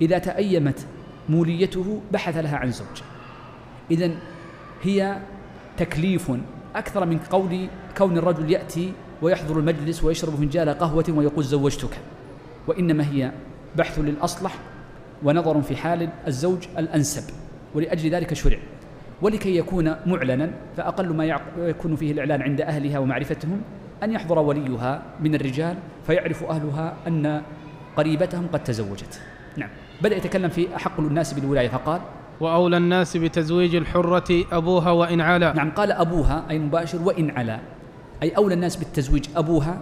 [0.00, 0.86] إذا تأيمت
[1.28, 3.02] موليته بحث لها عن زوج
[3.90, 4.10] إذا
[4.82, 5.18] هي
[5.76, 6.32] تكليف
[6.76, 11.98] أكثر من قول كون الرجل يأتي ويحضر المجلس ويشرب فنجان قهوة ويقول زوجتك.
[12.66, 13.32] وإنما هي
[13.76, 14.58] بحث للأصلح
[15.22, 17.22] ونظر في حال الزوج الأنسب
[17.74, 18.58] ولأجل ذلك شرع.
[19.22, 21.24] ولكي يكون معلنا فأقل ما
[21.58, 23.60] يكون فيه الإعلان عند أهلها ومعرفتهم
[24.02, 27.42] أن يحضر وليها من الرجال فيعرف أهلها أن
[27.96, 29.20] قريبتهم قد تزوجت.
[29.56, 29.68] نعم.
[30.02, 32.00] بدأ يتكلم في أحق الناس بالولاية فقال
[32.40, 35.52] وأولى الناس بتزويج الحرة أبوها وإن علا.
[35.52, 37.58] نعم قال أبوها أي مباشر وإن علا.
[38.22, 39.78] أي أولى الناس بالتزويج أبوها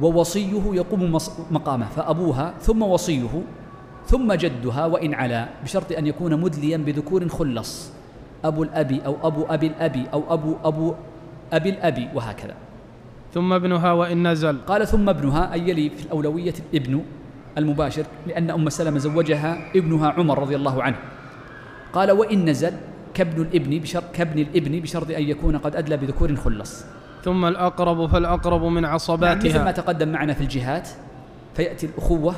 [0.00, 1.18] ووصيه يقوم
[1.50, 3.42] مقامه فأبوها ثم وصيه
[4.08, 7.92] ثم جدها وإن علا بشرط أن يكون مدليا بذكور خلص.
[8.44, 10.94] أبو الأبي أو أبو أبي الأبي أو أبو أبو
[11.52, 12.54] أبي الأبي وهكذا.
[13.34, 14.58] ثم ابنها وإن نزل.
[14.66, 17.02] قال ثم ابنها أي يلي في الأولوية الابن
[17.58, 20.96] المباشر لأن أم سلمة زوجها ابنها عمر رضي الله عنه.
[21.92, 22.72] قال وإن نزل
[23.14, 26.84] كابن الابن بشرط كابن الابن بشرط أن يكون قد أدلى بذكور خلص.
[27.24, 30.88] ثم الأقرب فالأقرب من عصباتها يعني مثل ما تقدم معنا في الجهات
[31.54, 32.34] فيأتي الأخوة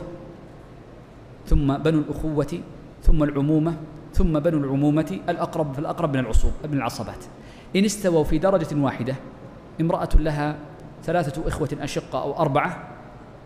[1.51, 2.61] ثم بنو الأخوة
[3.03, 3.75] ثم العمومة
[4.13, 7.25] ثم بنو العمومة الأقرب فالأقرب من العصوب من العصبات
[7.77, 9.15] إن استووا في درجة واحدة
[9.81, 10.57] امرأة لها
[11.03, 12.89] ثلاثة إخوة أشقة أو أربعة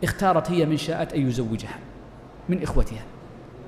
[0.04, 1.78] اختارت هي من شاءت أن يزوجها
[2.48, 3.02] من إخوتها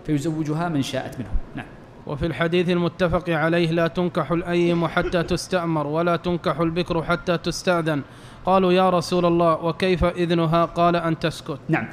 [0.06, 1.36] فيزوجها من شاءت منهم.
[1.54, 1.66] نعم.
[2.06, 8.02] وفي الحديث المتفق عليه لا تنكح الأيم حتى تستأمر ولا تنكح البكر حتى تستأذن.
[8.44, 11.58] قالوا يا رسول الله وكيف إذنها؟ قال أن تسكت.
[11.68, 11.88] نعم.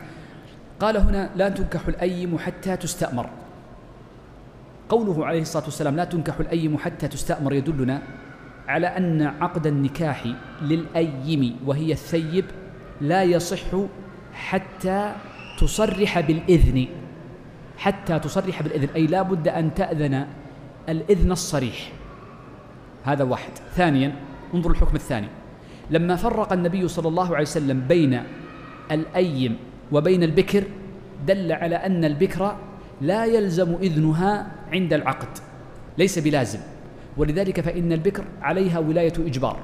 [0.84, 3.30] قال هنا لا تنكح الأيم حتى تستأمر.
[4.90, 8.02] قوله عليه الصلاة والسلام لا تنكح الأيم حتى تستأمر يدلنا
[8.68, 10.28] على أن عقد النكاح
[10.62, 12.46] للأيم وهي الثيب
[13.02, 13.72] لا يصح
[14.34, 15.16] حتى
[15.60, 16.88] تصرح بالإذن.
[17.78, 20.28] حتى تصرح بالإذن أي لا بد أن تأذن
[20.90, 21.92] الإذن الصريح.
[23.04, 23.52] هذا واحد.
[23.76, 24.16] ثانيا
[24.54, 25.28] انظر الحكم الثاني.
[25.92, 28.24] لما فرق النبي صلى الله عليه وسلم بين
[28.92, 29.58] الأيم
[29.92, 30.64] وبين البكر
[31.28, 32.56] دل على أن البكر
[33.02, 35.28] لا يلزم إذنها عند العقد
[35.98, 36.60] ليس بلازم.
[37.18, 39.58] ولذلك فإن البكر عليها ولاية إجبار.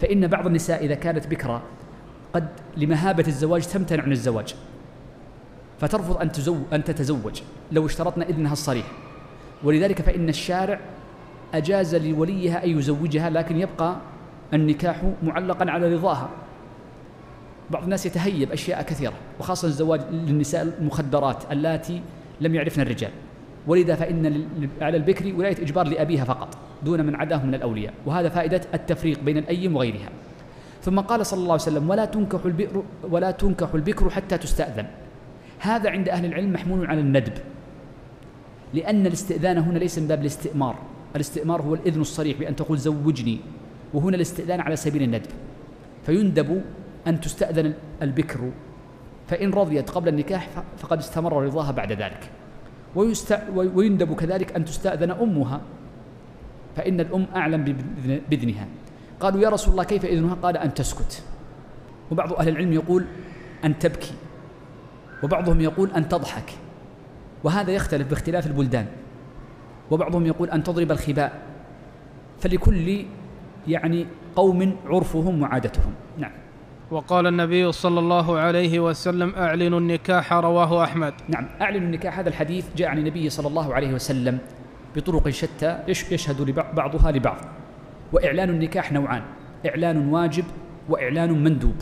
[0.00, 1.62] فإن بعض النساء إذا كانت بكرة
[2.32, 4.54] قد لمهابة الزواج تمتنع عن الزواج.
[5.80, 8.86] فترفض أن, تزو أن تتزوج لو اشترطنا إذنها الصريح.
[9.64, 10.80] ولذلك فإن الشارع
[11.54, 13.96] أجاز لوليها أن يزوجها لكن يبقى
[14.54, 16.28] النكاح معلقا على رضاها.
[17.70, 22.00] بعض الناس يتهيب أشياء كثيرة وخاصة الزواج للنساء المخدرات اللاتي
[22.40, 23.10] لم يعرفن الرجال.
[23.66, 24.46] ولذا فإن
[24.80, 27.94] على البكر ولاية إجبار لأبيها فقط دون من عداه من الأولياء.
[28.06, 30.08] وهذا فائدة التفريق بين الأيم وغيرها.
[30.82, 34.86] ثم قال صلى الله عليه وسلم ولا تنكح البئر ولا تنكح البكر حتى تستأذن.
[35.58, 37.32] هذا عند أهل العلم محمول على الندب
[38.74, 40.76] لأن الاستئذان هنا ليس من باب الاستئمار.
[41.16, 43.38] الاستئمار هو الإذن الصريح بأن تقول زوجني.
[43.94, 45.30] وهنا الاستئذان على سبيل الندب.
[46.06, 46.62] فيندب
[47.06, 48.50] أن تستأذن البكر.
[49.28, 52.30] فإن رضيت قبل النكاح فقد استمر رضاها بعد ذلك.
[53.54, 55.60] ويندب كذلك أن تستأذن أمها.
[56.76, 57.76] فإن الأم أعلم
[58.30, 58.66] بإذنها
[59.20, 61.22] قالوا يا رسول الله كيف إذنها؟ قال أن تسكت.
[62.10, 63.04] وبعض أهل العلم يقول
[63.64, 64.14] أن تبكي.
[65.22, 66.50] وبعضهم يقول أن تضحك.
[67.44, 68.86] وهذا يختلف باختلاف البلدان.
[69.90, 71.32] وبعضهم يقول أن تضرب الخباء.
[72.40, 73.04] فلكل
[73.68, 75.92] يعني قوم عرفهم وعادتهم.
[76.18, 76.32] نعم.
[76.90, 81.14] وقال النبي صلى الله عليه وسلم أعلنوا النكاح رواه أحمد.
[81.28, 82.18] نعم أعلنوا النكاح.
[82.18, 84.38] هذا الحديث جاء عن النبي صلى الله عليه وسلم
[84.96, 87.36] بطرق شتى يشهد بعضها لبعض.
[88.12, 89.22] وإعلان النكاح نوعان
[89.66, 90.44] إعلان واجب
[90.88, 91.74] وإعلان مندوب.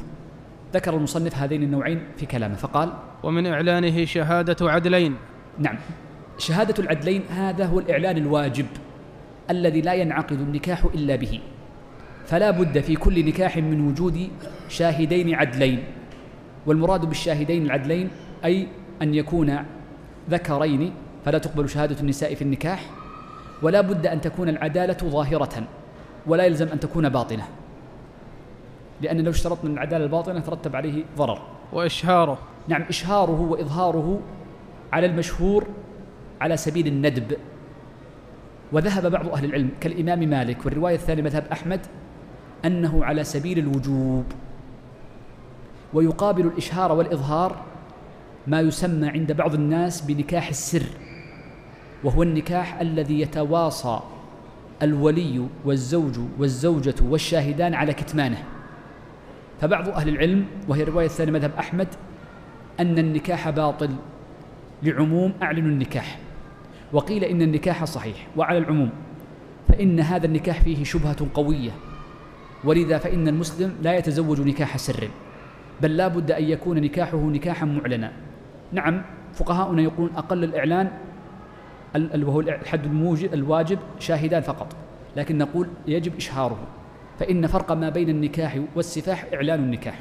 [0.75, 2.92] ذكر المصنف هذين النوعين في كلامه فقال
[3.23, 5.16] ومن إعلانه شهادة عدلين.
[5.59, 5.77] نعم
[6.38, 8.66] شهادة العدلين هذا هو الإعلان الواجب
[9.51, 11.40] الذي لا ينعقد النكاح إلا به.
[12.28, 14.28] فلا بد في كل نكاح من وجود
[14.68, 15.84] شاهدين عدلين.
[16.66, 18.10] والمراد بالشاهدين العدلين
[18.44, 18.68] أي
[19.02, 19.64] أن يكون
[20.30, 20.92] ذكرين
[21.24, 22.90] فلا تقبل شهادة النساء في النكاح.
[23.62, 25.62] ولا بد أن تكون العدالة ظاهرة
[26.26, 27.44] ولا يلزم أن تكون باطنة.
[29.00, 31.42] لأن لو اشترطنا العدالة الباطنة ترتب عليه ضرر.
[31.72, 32.38] وإشهاره.
[32.68, 34.20] نعم إشهاره وإظهاره
[34.92, 35.66] على المشهور
[36.40, 37.36] على سبيل الندب.
[38.72, 41.80] وذهب بعض أهل العلم كالإمام مالك والرواية الثانية مذهب أحمد
[42.64, 44.25] أنه على سبيل الوجوب.
[45.94, 47.57] ويقابل الإشهار والإظهار
[48.47, 50.87] ما يسمى عند بعض الناس بنكاح السر
[52.05, 54.01] وهو النكاح الذي يتواصى
[54.83, 58.44] الولي والزوج والزوجة والشاهدان على كتمانه.
[59.61, 61.88] فبعض أهل العلم وهي الرواية الثانية مذهب أحمد
[62.81, 63.90] أن النكاح باطل.
[64.83, 66.18] لعموم أعلنوا النكاح.
[66.92, 68.27] وقيل إن النكاح صحيح.
[68.37, 68.90] وعلى العموم
[69.68, 71.71] فإن هذا النكاح فيه شبهة قوية.
[72.64, 75.09] ولذا فإن المسلم لا يتزوج نكاح سر
[75.83, 78.12] بل لا بد أن يكون نكاحه نكاحا معلنا.
[78.73, 79.03] نعم
[79.35, 80.90] فقهاؤنا يقولون أقل الإعلان
[82.23, 84.77] وهو الحد الموجب الواجب شاهدان فقط
[85.16, 86.59] لكن نقول يجب إشهاره.
[87.18, 90.01] فإن فرق ما بين النكاح والسفاح إعلان النكاح.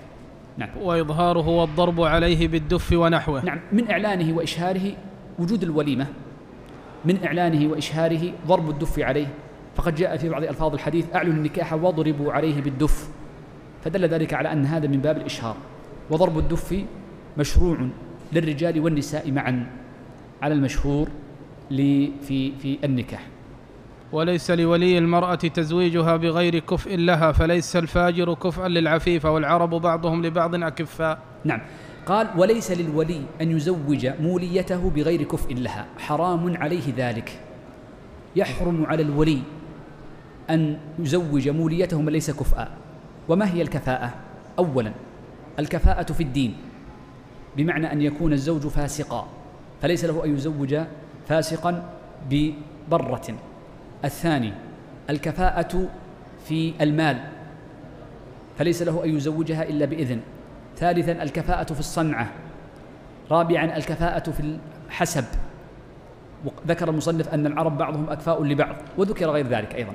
[0.58, 0.70] نعم.
[0.82, 3.46] وإظهاره والضرب عليه بالدف ونحوه.
[3.46, 4.92] نعم من إعلانه وإشهاره
[5.40, 6.06] وجود الوليمة
[7.06, 9.28] من إعلانه وإشهاره ضرب الدف عليه.
[9.78, 13.10] فقد جاء في بعض ألفاظ الحديث أعلنوا النكاح واضربوا عليه بالدف.
[13.84, 15.56] فدل ذلك على أن هذا من باب الإشهار.
[16.10, 16.84] وضرب الدف
[17.38, 17.78] مشروع
[18.34, 19.68] للرجال والنساء معا
[20.42, 21.10] على المشهور
[21.70, 23.28] في في النكاح.
[24.12, 31.20] وليس لولي المرأة تزويجها بغير كفء لها فليس الفاجر كفءا للعفيفة والعرب بعضهم لبعض أكفاء.
[31.46, 31.62] نعم.
[32.06, 35.86] قال وليس للولي أن يزوج موليته بغير كفء لها.
[35.98, 37.40] حرام عليه ذلك.
[38.36, 39.40] يحرم على الولي
[40.50, 42.68] أن يزوج موليته من ليس كفءا
[43.28, 44.14] وما هي الكفاءة؟
[44.60, 44.92] أولا
[45.60, 46.56] الكفاءة في الدين
[47.58, 49.28] بمعنى أن يكون الزوج فاسقا
[49.82, 50.78] فليس له أن يزوج
[51.28, 51.84] فاسقا
[52.30, 53.28] ببرة.
[54.06, 54.54] الثاني
[55.10, 55.90] الكفاءة
[56.46, 57.18] في المال
[58.58, 60.20] فليس له أن يزوجها إلا بإذن.
[60.78, 62.32] ثالثا الكفاءة في الصنعة.
[63.32, 64.58] رابعا الكفاءة في
[64.88, 65.26] الحسب.
[66.68, 69.94] ذكر المصنف أن العرب بعضهم أكفاء لبعض وذكر غير ذلك أيضا.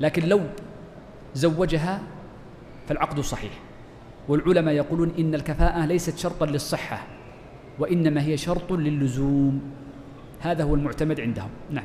[0.00, 0.40] لكن لو
[1.34, 2.02] زوجها
[2.88, 3.52] فالعقد صحيح.
[4.28, 7.06] والعلماء يقولون إن الكفاءة ليست شرطا للصحة
[7.78, 9.60] وإنما هي شرط للزوم.
[10.40, 11.50] هذا هو المعتمد عندهم.
[11.70, 11.84] نعم.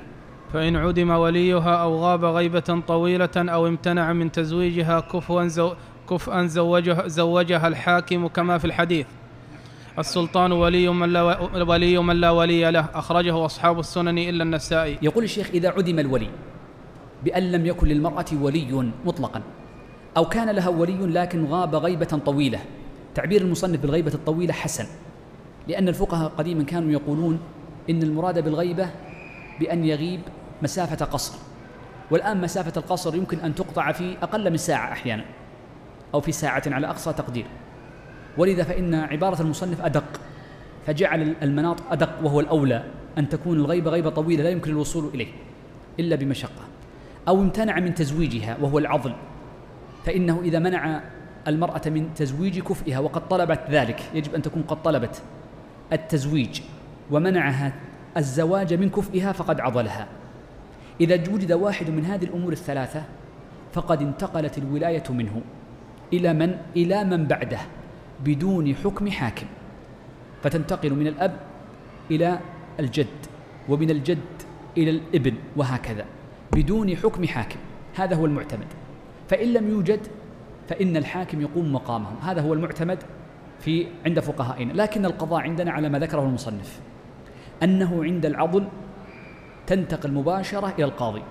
[0.53, 5.73] فإن عدم وليها أو غاب غيبة طويلة أو امتنع من تزويجها كفوا زو
[6.09, 9.07] كفءا زوجها, زوجها الحاكم كما في الحديث.
[9.99, 14.97] السلطان ولي من لا ولي من لا ولي له أخرجه أصحاب السنن إلا النسائي.
[15.01, 16.29] يقول الشيخ إذا عدم الولي
[17.23, 19.41] بأن لم يكن للمرأة ولي مطلقا.
[20.17, 22.59] أو كان لها ولي لكن غاب غيبة طويلة.
[23.15, 24.85] تعبير المصنف بالغيبة الطويلة حسن.
[25.67, 27.39] لأن الفقهاء قديما كانوا يقولون
[27.89, 28.89] إن المراد بالغيبة
[29.59, 30.21] بأن يغيب
[30.61, 31.37] مسافة قصر.
[32.11, 35.25] والآن مسافة القصر يمكن أن تقطع في أقل من ساعة أحيانا.
[36.13, 37.45] أو في ساعة على أقصى تقدير.
[38.37, 40.21] ولذا فإن عبارة المصنف أدق.
[40.87, 42.83] فجعل المناط أدق وهو الأولى.
[43.17, 45.27] أن تكون الغيبة غيبة طويلة لا يمكن الوصول إليه.
[45.99, 46.70] إلا بمشقة.
[47.27, 49.13] أو امتنع من تزويجها وهو العضل
[50.05, 51.01] فإنه إذا منع
[51.47, 55.21] المرأة من تزويج كفئها وقد طلبت ذلك يجب أن تكون قد طلبت
[55.93, 56.61] التزويج
[57.11, 57.73] ومنعها
[58.17, 60.07] الزواج من كفئها فقد عضلها
[61.01, 63.03] إذا وجد واحد من هذه الأمور الثلاثة
[63.73, 65.41] فقد انتقلت الولاية منه
[66.13, 67.59] إلى من؟ إلى من بعده
[68.23, 69.45] بدون حكم حاكم
[70.43, 71.37] فتنتقل من الأب
[72.11, 72.39] إلى
[72.79, 73.07] الجد
[73.69, 74.17] ومن الجد
[74.77, 76.05] إلى الابن وهكذا
[76.55, 77.59] بدون حكم حاكم.
[77.95, 78.67] هذا هو المعتمد.
[79.29, 79.99] فإن لم يوجد
[80.69, 82.15] فإن الحاكم يقوم مقامهم.
[82.21, 83.03] هذا هو المعتمد
[83.59, 84.73] في عند فقهائنا.
[84.73, 86.79] لكن القضاء عندنا على ما ذكره المصنف
[87.63, 88.67] أنه عند العضل
[89.67, 91.21] تنتقل مباشرة إلى القاضي.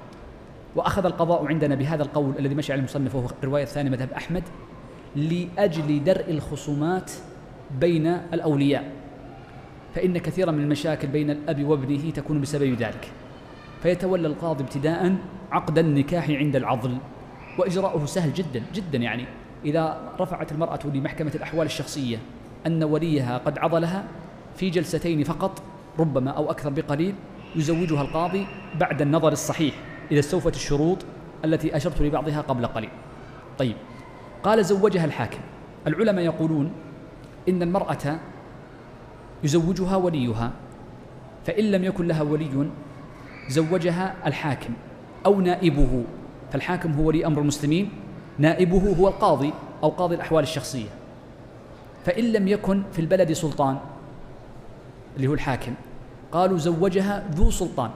[0.77, 4.43] وأخذ القضاء عندنا بهذا القول الذي مشى عليه المصنف وهو الرواية الثانية مذهب أحمد
[5.17, 7.13] لأجل درء الخصومات
[7.81, 8.93] بين الأولياء.
[9.95, 13.13] فإن كثيرا من المشاكل بين الأب وابنه تكون بسبب ذلك.
[13.83, 15.17] فيتولى القاضي ابتداء
[15.53, 16.99] عقد النكاح عند العضل
[17.59, 19.27] وإجراؤه سهل جدا جدا يعني.
[19.65, 22.19] إذا رفعت المرأة لمحكمة الأحوال الشخصية
[22.67, 24.05] أن وليها قد عضلها
[24.57, 25.63] في جلستين فقط
[25.99, 27.15] ربما أو أكثر بقليل
[27.57, 28.47] يزوجها القاضي
[28.81, 29.75] بعد النظر الصحيح
[30.11, 30.99] إذا استوفت الشروط
[31.45, 32.91] التي أشرت لبعضها قبل قليل.
[33.59, 33.77] طيب
[34.43, 35.41] قال زوجها الحاكم
[35.87, 36.73] العلماء يقولون
[37.49, 38.19] إن المرأة
[39.45, 40.53] يزوجها وليها
[41.47, 42.71] فإن لم يكن لها ولي
[43.51, 44.73] زوجها الحاكم
[45.27, 46.05] أو نائبه.
[46.53, 47.91] فالحاكم هو ولي أمر المسلمين
[48.39, 50.89] نائبه هو القاضي أو قاضي الأحوال الشخصية.
[52.05, 53.79] فإن لم يكن في البلد سلطان
[55.17, 55.75] اللي هو الحاكم
[56.33, 57.91] قالوا زوجها ذو سلطان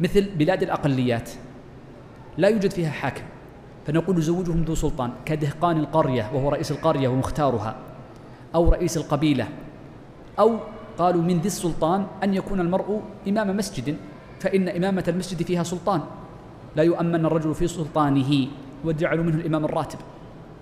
[0.00, 1.30] مثل بلاد الأقليات.
[2.38, 3.24] لا يوجد فيها حاكم
[3.86, 7.76] فنقول زوجهم ذو سلطان كدهقان القرية وهو رئيس القرية ومختارها
[8.54, 9.48] أو رئيس القبيلة
[10.38, 10.58] أو
[10.98, 13.96] قالوا من ذي السلطان أن يكون المرء إمام مسجد.
[14.40, 16.00] فإن إمامة المسجد فيها سلطان.
[16.76, 18.46] لا يؤمن الرجل في سلطانه
[18.84, 19.98] وجعلوا منه الإمام الراتب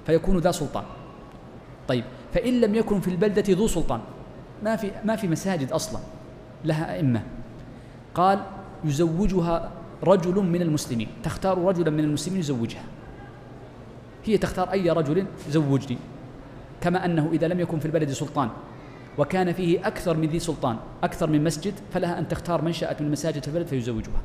[0.06, 0.84] فيكون ذا سلطان.
[1.88, 4.00] طيب فإن لم يكن في البلدة ذو سلطان
[4.62, 6.00] ما في ما في مساجد أصلا
[6.64, 7.22] لها أئمة.
[8.14, 8.38] قال
[8.84, 9.70] يزوجها
[10.02, 11.08] رجل من المسلمين.
[11.22, 12.84] تختار رجلا من المسلمين يزوجها.
[14.24, 15.98] هي تختار أي رجل زوجني
[16.80, 18.48] كما أنه إذا لم يكن في البلد سلطان.
[19.18, 23.07] وكان فيه أكثر من ذي سلطان أكثر من مسجد فلها أن تختار من شاءت من
[23.07, 24.22] المساجد في البلد فيزوجها.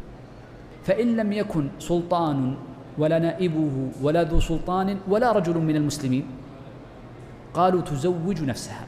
[0.84, 2.56] فإن لم يكن سلطان
[2.97, 6.25] ولا نائبه ولا ذو سلطان ولا رجل من المسلمين
[7.54, 8.88] قالوا تزوج نفسها.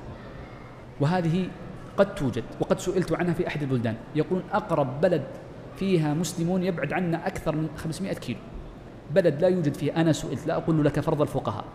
[0.99, 1.47] وهذه
[1.97, 3.95] قد توجد وقد سئلت عنها في أحد البلدان.
[4.15, 5.23] يقولون أقرب بلد
[5.75, 8.39] فيها مسلمون يبعد عنا أكثر من 500 كيلو.
[9.15, 11.65] بلد لا يوجد فيه أنا سئلت لا أقول لك فرض الفقهاء.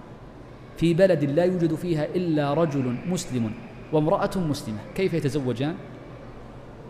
[0.77, 3.53] في بلد لا يوجد فيها إلا رجل مسلم.
[3.93, 5.75] وامرأة مسلمة كيف يتزوجان؟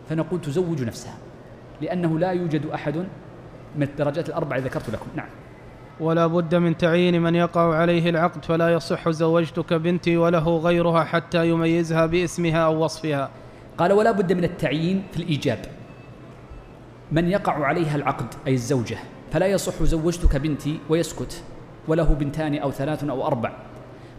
[0.09, 1.15] فنقول تزوج نفسها
[1.81, 2.97] لأنه لا يوجد أحد
[3.77, 5.07] من الدرجات الأربعة ذكرت لكم.
[5.17, 5.29] نعم.
[6.01, 11.49] ولا بد من تعيين من يقع عليه العقد فلا يصح زوجتك بنتي وله غيرها حتى
[11.49, 13.31] يميزها باسمها أو وصفها.
[13.79, 15.59] قال ولا بد من التعيين في الإيجاب.
[17.13, 18.99] من يقع عليها العقد أي الزوجة
[19.33, 21.43] فلا يصح زوجتك بنتي ويسكت
[21.89, 23.53] وله بنتان أو ثلاث أو أربع.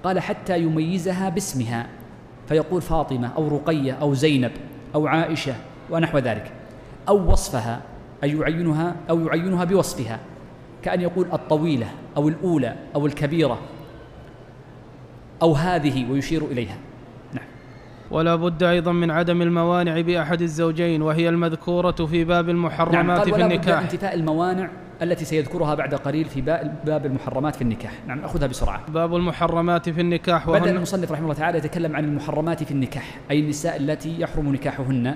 [0.03, 1.89] قال حتى يميزها باسمها.
[2.47, 4.51] فيقول فاطمة أو رقية أو زينب
[4.95, 5.55] أو عائشة
[5.89, 6.51] ونحو ذلك.
[7.09, 7.81] أو وصفها
[8.23, 10.19] أي يعينها أو يعينها بوصفها.
[10.83, 11.87] كأن يقول الطويلة
[12.17, 13.59] أو الأولى أو الكبيرة
[15.41, 16.77] أو هذه ويشير إليها.
[17.33, 17.45] نعم.
[18.11, 23.25] ولا بد أيضا من عدم الموانع بأحد الزوجين وهي المذكورة في باب المحرمات نعم قال
[23.25, 23.81] في ولا بد النكاح.
[23.81, 24.69] انتفاء الموانع
[25.01, 26.41] التي سيذكرها بعد قليل في
[26.85, 27.91] باب المحرمات في النكاح.
[28.07, 28.81] نعم نأخذها بسرعة.
[28.87, 33.19] باب المحرمات في النكاح بدأ وهن المصنف رحمه الله تعالى يتكلم عن المحرمات في النكاح
[33.31, 35.15] أي النساء التي يحرم نكاحهن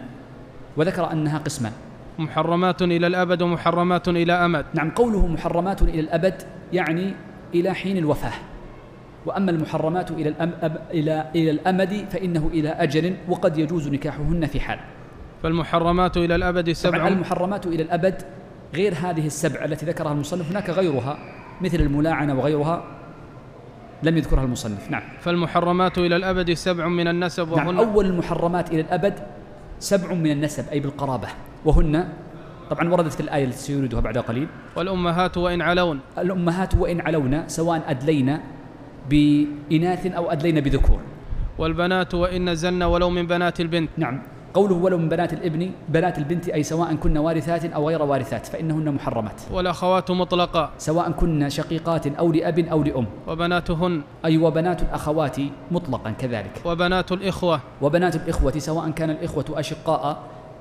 [0.78, 1.72] وذكر أنها قسمان.
[2.20, 4.66] محرمات إلى الأبد ومحرمات إلى أمد.
[4.74, 6.42] نعم قوله محرمات إلى الأبد
[6.74, 7.14] يعني
[7.56, 8.34] إلى حين الوفاة.
[9.26, 10.52] وأما المحرمات إلى الأم
[10.92, 14.80] إلى إلى الأمد فإنه إلى أجل وقد يجوز نكاحهن في حال.
[15.44, 17.08] فالمحرمات إلى الأبد سبع.
[17.08, 18.22] المحرمات إلى الأبد
[18.74, 20.52] غير هذه السبع التي ذكرها المصنف.
[20.52, 21.18] هناك غيرها
[21.62, 22.84] مثل الملاعنة وغيرها
[24.04, 24.92] لم يذكرها المصنف.
[24.92, 25.02] نعم.
[25.22, 29.14] فالمحرمات إلى الأبد سبع من النسب نعم وهن أول المحرمات إلى الأبد
[29.80, 31.28] سبع من النسب أي بالقرابة.
[31.66, 32.08] وهن
[32.70, 34.48] طبعا وردت الآية التي سيوردها بعد قليل.
[34.76, 36.00] والأمهات وإن علون.
[36.18, 38.42] الأمهات وإن علونا سواء أدلينا
[39.10, 41.00] بإناث أو أدلينا بذكور.
[41.58, 43.90] والبنات وإن نزلن ولو من بنات البنت.
[43.98, 44.22] نعم.
[44.54, 48.94] قوله ولو من بنات الابن بنات البنت أي سواء كن وارثات أو غير وارثات فإنهن
[48.94, 49.42] محرمات.
[49.52, 50.70] والأخوات مطلقا.
[50.78, 53.06] سواء كن شقيقات أو لأب أو لأم.
[53.28, 54.02] وبناتهن.
[54.26, 55.38] أي وبنات الأخوات
[55.72, 56.62] مطلقا كذلك.
[56.66, 57.60] وبنات الإخوة.
[57.82, 60.18] وبنات الإخوة سواء كان الإخوة أشقاء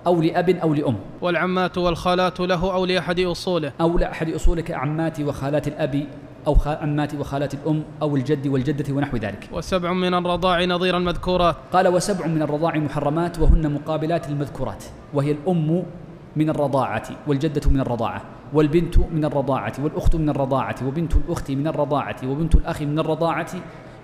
[0.07, 0.97] أو لأب أو لأم.
[1.20, 3.72] والعمات والخالات له أو لأحد أصوله.
[3.80, 6.07] أو لأحد أصولك عمات وخالات الأب
[6.47, 9.49] أو عمات وخالات الأم أو الجد والجدة ونحو ذلك.
[9.53, 14.84] وسبع من الرضاع نظير المذكورات قال وسبع من الرضاع محرمات وهن مقابلات المذكورات.
[15.14, 15.82] وهي الأم
[16.36, 18.22] من الرضاعة والجدة من الرضاعة
[18.53, 23.53] والبنت من الرضاعة والأخت من الرضاعة وبنت الأخت من الرضاعة وبنت الأخ من الرضاعة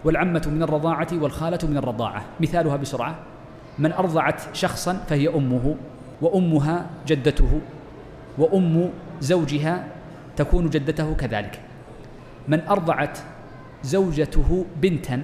[0.04, 2.22] والعمة من الرضاعة والخالة من الرضاعة.
[2.40, 3.14] مثالها بسرعة.
[3.78, 5.76] من أرضعت شخصا فهي أمه
[6.22, 7.60] وأمها جدته
[8.38, 9.84] وأم زوجها
[10.36, 11.60] تكون جدته كذلك.
[12.48, 13.18] من أرضعت
[13.82, 15.22] زوجته بنتا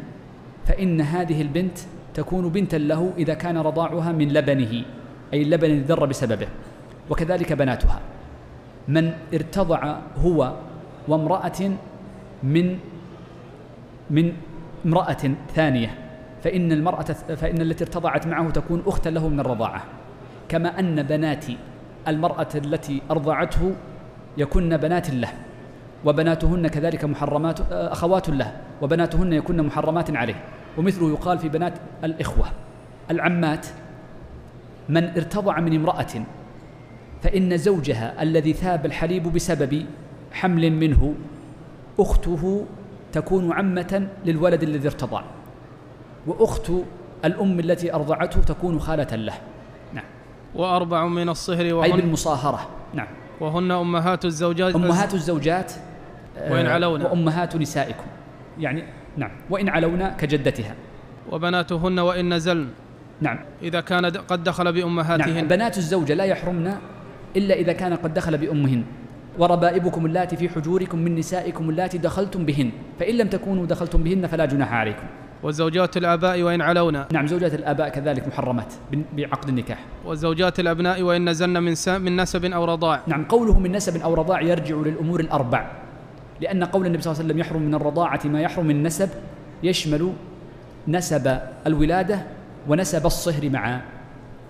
[0.67, 1.79] فإن هذه البنت
[2.15, 4.85] تكون بنتا له إذا كان رضاعها من لبنه
[5.33, 6.49] أي اللبن الذي ذر بسببه
[7.11, 8.01] وكذلك بناتها.
[8.89, 10.55] من ارتضع هو
[11.09, 11.71] وامرأة
[12.43, 12.79] من
[14.11, 14.33] من
[14.87, 15.23] امرأة
[15.55, 15.91] ثانية
[16.43, 19.83] فإن المرأة فإن التي ارتضعت معه تكون أختا له من الرضاعة.
[20.49, 21.45] كما أن بنات
[22.09, 23.75] المرأة التي أرضعته
[24.37, 25.33] يكن بنات له.
[26.05, 30.45] وبناتهن كذلك محرمات أخوات له وبناتهن يكن محرمات عليه.
[30.79, 31.75] ومثله يقال في بنات
[32.05, 32.47] الإخوة.
[33.11, 33.67] العمات
[34.89, 36.25] من ارتضع من امرأة
[37.23, 39.87] فإن زوجها الذي ثاب الحليب بسبب
[40.33, 41.15] حمل منه
[41.99, 42.67] أخته
[43.13, 45.23] تكون عمة للولد الذي ارتضع.
[46.27, 46.73] وأخت
[47.25, 49.35] الأم التي أرضعته تكون خالة له.
[49.95, 50.05] نعم.
[50.55, 52.69] وأربع من الصهر أي وهن, بالمصاهرة.
[52.95, 53.07] نعم.
[53.41, 55.92] وهن أمهات الزوجات أمهات الزوجات آه،
[56.51, 57.09] وإن علونا.
[57.09, 58.05] وأمهات نسائكم.
[58.61, 58.83] يعني
[59.17, 59.31] نعم.
[59.51, 60.75] وإن علونا كجدتها.
[61.31, 62.69] وبناتهن وإن نزلن.
[63.21, 63.39] نعم.
[63.63, 65.35] إذا كان قد دخل بأمهاتهن.
[65.35, 65.49] نعم.
[65.49, 66.73] بنات الزوجة لا يحرمن
[67.37, 68.85] إلا إذا كان قد دخل بأمهن.
[69.39, 72.71] وربائبكم اللاتي في حجوركم من نسائكم اللاتي دخلتم بهن.
[73.01, 75.07] فإن لم تكونوا دخلتم بهن فلا جناح عليكم.
[75.43, 77.09] وزوجات الآباء وإن علونا.
[77.13, 79.79] نعم زوجات الآباء كذلك محرمات بن- بعقد النكاح.
[80.05, 83.01] وزوجات الأبناء وإن نزلن من, س- من نسب أو رضاع.
[83.07, 85.82] نعم قوله من نسب أو رضاع يرجع للأمور الأربع.
[86.43, 89.09] لأن قول النبي صلى الله عليه وسلم يحرم من الرضاعة ما يحرم من النسب
[89.63, 90.13] يشمل
[90.89, 92.23] نسب الولادة
[92.69, 93.81] ونسب الصهر معا.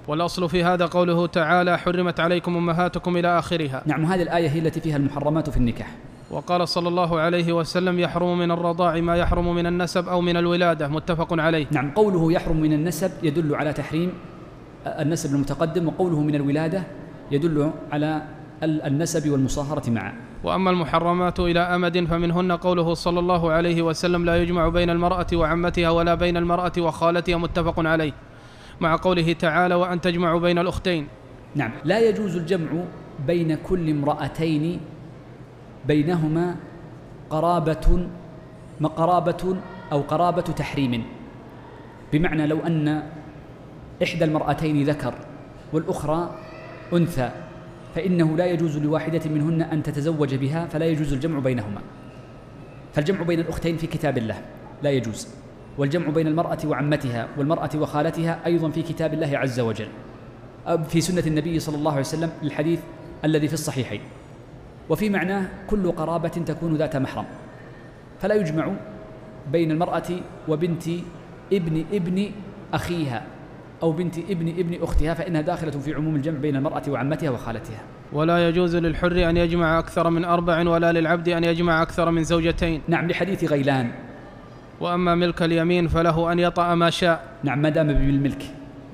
[0.08, 3.82] والأصل في هذا قوله تعالى حرمت عليكم أمهاتكم إلى آخرها.
[3.86, 5.90] نعم هذه الآية هي التي فيها المحرمات في النكاح.
[6.30, 10.88] وقال صلى الله عليه وسلم يحرم من الرضاع ما يحرم من النسب أو من الولادة.
[10.88, 11.66] متفق عليه.
[11.70, 14.12] نعم قوله يحرم من النسب يدل على تحريم
[14.86, 16.82] النسب المتقدم وقوله من الولادة
[17.30, 18.22] يدل على
[18.62, 20.12] ال- النسب والمصاهرة معا.
[20.44, 25.90] وأما المحرمات إلى أمد فمنهن قوله صلى الله عليه وسلم لا يجمع بين المرأة وعمتها
[25.90, 28.12] ولا بين المرأة وخالتها متفق عليه
[28.80, 31.08] مع قوله تعالى وأن تجمعوا بين الأختين.
[31.54, 31.70] نعم.
[31.84, 32.68] لا يجوز الجمع
[33.26, 34.80] بين كل امرأتين
[35.88, 36.56] بينهما
[37.30, 38.06] قرابة
[38.80, 39.56] ما قرابة
[39.92, 41.04] أو قرابة تحريم.
[42.12, 43.02] بمعنى لو أن
[44.02, 45.14] إحدى المرأتين ذكر
[45.72, 46.30] والأخرى
[46.92, 47.30] أنثى.
[47.94, 51.80] فإنه لا يجوز لواحدة منهن أن تتزوج بها فلا يجوز الجمع بينهما.
[52.92, 54.42] فالجمع بين الأختين في كتاب الله
[54.82, 55.28] لا يجوز.
[55.78, 59.88] والجمع بين المرأة وعمتها والمرأة وخالتها أيضا في كتاب الله عز وجل.
[60.88, 62.80] في سنة النبي صلى الله عليه وسلم الحديث
[63.24, 64.00] الذي في الصحيحين.
[64.90, 67.24] وفي معناه كل قرابة تكون ذات محرم.
[68.20, 68.72] فلا يجمع
[69.52, 70.08] بين المرأة
[70.48, 70.84] وبنت
[71.52, 72.30] ابن ابن
[72.74, 73.22] أخيها.
[73.82, 77.80] أو بنت ابن ابن أختها فإنها داخلة في عموم الجمع بين المرأة وعمتها وخالتها.
[78.12, 82.80] ولا يجوز للحر أن يجمع أكثر من أربع ولا للعبد أن يجمع أكثر من زوجتين.
[82.88, 83.90] نعم لحديث غيلان.
[84.80, 87.24] وأما ملك اليمين فله أن يطأ ما شاء.
[87.42, 88.42] نعم ما دام بالملك.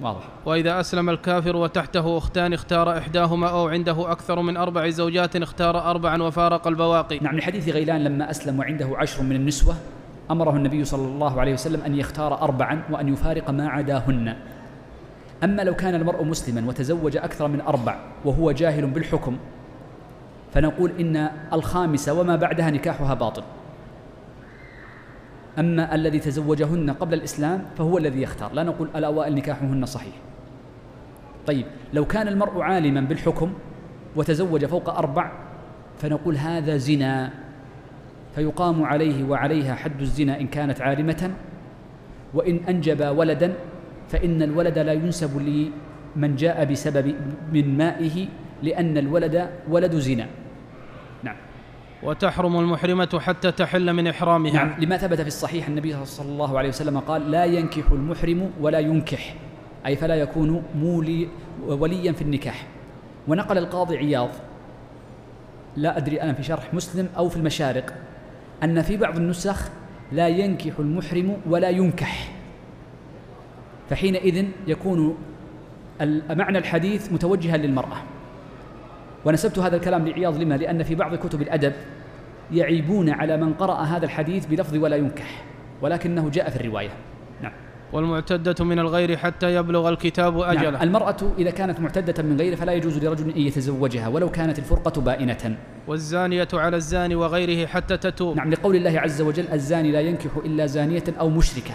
[0.03, 0.29] واضح.
[0.47, 6.23] وإذا أسلم الكافر وتحته أختان اختار إحداهما أو عنده أكثر من أربع زوجات اختار أربعا
[6.23, 7.19] وفارق البواقي.
[7.19, 9.75] نعم لحديث غيلان لما أسلم وعنده عشر من النسوة
[10.31, 14.37] أمره النبي صلى الله عليه وسلم أن يختار أربعا وأن يفارق ما عداهن.
[15.45, 19.37] أما لو كان المرء مسلما وتزوج أكثر من أربع وهو جاهل بالحكم
[20.55, 23.43] فنقول إن الخامسة وما بعدها نكاحها باطل.
[25.59, 28.53] أما الذي تزوجهن قبل الإسلام فهو الذي يختار.
[28.53, 30.15] لا نقول الأوائل نكاحهن صحيح.
[31.47, 33.53] طيب لو كان المرء عالما بالحكم
[34.17, 35.33] وتزوج فوق أربع
[35.99, 37.31] فنقول هذا زنا.
[38.35, 41.31] فيقام عليه وعليها حد الزنا إن كانت عالمة
[42.35, 43.55] وإن أنجب ولدا
[44.09, 47.15] فإن الولد لا ينسب لمن جاء بسبب
[47.53, 48.29] من مائه
[48.63, 50.27] لأن الولد ولد زنا.
[51.23, 51.37] نعم.
[52.03, 54.53] وتحرم المحرمة حتى تحل من إحرامها.
[54.53, 54.81] نعم.
[54.81, 59.35] لما ثبت في الصحيح النبي صلى الله عليه وسلم قال لا ينكح المحرم ولا ينكح.
[59.87, 61.29] أي فلا يكون مولي
[61.67, 62.67] وليا في النكاح.
[63.29, 64.31] ونقل القاضي عياض.
[65.77, 67.95] لا أدري أنا في شرح مسلم أو في المشارق.
[68.63, 69.71] أن في بعض النسخ
[70.13, 72.38] لا ينكح المحرم ولا ينكح.
[73.91, 75.17] فحينئذ يكون
[76.31, 77.97] معنى الحديث متوجها للمرأة.
[79.25, 81.73] ونسبت هذا الكلام لعياض لما؟ لأن في بعض كتب الأدب
[82.53, 85.45] يعيبون على من قرأ هذا الحديث بلفظ ولا ينكح
[85.83, 86.91] ولكنه جاء في الرواية.
[87.43, 87.53] نعم.
[87.93, 90.51] والمعتدة من الغير حتى يبلغ الكتاب نعم.
[90.51, 90.71] أجله.
[90.71, 90.83] نعم.
[90.83, 95.57] المرأة إذا كانت معتدة من غيره فلا يجوز لرجل أن يتزوجها ولو كانت الفرقة بائنة.
[95.87, 98.37] والزانية على الزاني وغيره حتى تتوب.
[98.37, 98.51] نعم.
[98.51, 101.75] لقول الله عز وجل الزاني لا ينكح إلا زانية أو مشركة.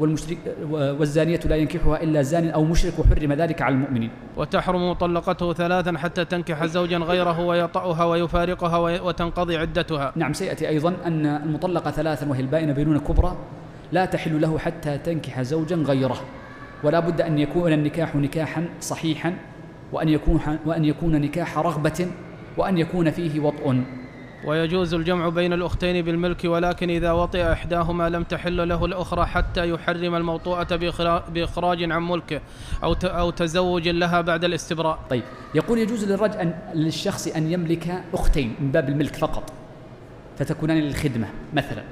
[0.00, 0.38] والمشرك
[0.70, 4.10] والزانية لا ينكحها إلا زان أو مشرك وحرم ذلك على المؤمنين.
[4.36, 10.12] وتحرم مطلقته ثلاثا حتى تنكح زوجا غيره ويطأها ويفارقها وتنقضي عدتها.
[10.16, 13.36] نعم سيأتي أيضا أن المطلقة ثلاثا وهي البائنة بينونة كبرى
[13.92, 16.20] لا تحل له حتى تنكح زوجا غيره
[16.84, 19.34] ولا بد أن يكون النكاح نكاحا صحيحا
[19.92, 22.06] وأن يكون, وأن يكون نكاح رغبة
[22.56, 23.82] وأن يكون فيه وطء.
[24.44, 30.14] ويجوز الجمع بين الأختين بالملك ولكن إذا وطئ إحداهما لم تحل له الأخرى حتى يحرم
[30.14, 30.76] الموطوءة
[31.28, 32.40] بإخراج عن ملكه
[32.84, 34.98] أو أو تزوج لها بعد الاستبراء.
[35.10, 35.22] طيب
[35.54, 39.52] يقول يجوز للرجل أن للشخص أن يملك أختين من باب الملك فقط
[40.38, 41.82] فتكونان للخدمة مثلا.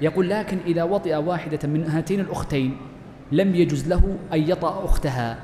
[0.00, 2.76] يقول لكن إذا وطئ واحدة من هاتين الأختين
[3.32, 5.38] لم يجوز له أن يطأ أختها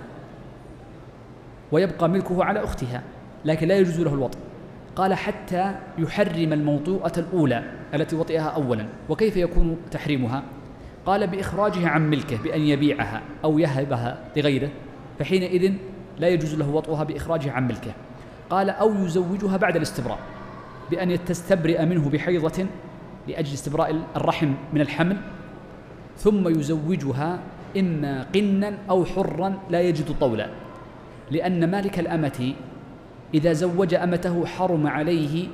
[1.73, 3.03] ويبقى ملكه على أختها
[3.45, 4.39] لكن لا يجوز له الوطئ
[5.01, 10.43] قال حتى يحرم الموطوءة الأولى التي وطئها أولا وكيف يكون تحريمها؟
[11.07, 14.71] قال بإخراجها عن ملكه بأن يبيعها أو يهبها لغيره
[15.19, 15.73] فحينئذ
[16.19, 17.93] لا يجوز له وطئها بإخراجها عن ملكه.
[18.51, 20.19] قال أو يزوجها بعد الاستبراء
[20.91, 22.67] بأن تستبرئ منه بحيضة
[23.29, 25.17] لأجل استبراء الرحم من الحمل
[26.17, 27.39] ثم يزوجها
[27.79, 30.49] إما قنا أو حرا لا يجد طولا
[31.31, 32.55] لأن مالك الأمة
[33.35, 35.49] إذا زوج أمته حرم عليه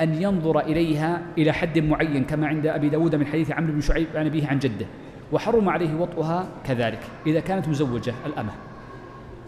[0.00, 4.06] أن ينظر إليها إلى حد معين كما عند أبي داود من حديث عمرو بن شعيب
[4.14, 4.86] عن أبيه عن جده
[5.32, 8.52] وحرم عليه وطئها كذلك إذا كانت مزوجة الأمة.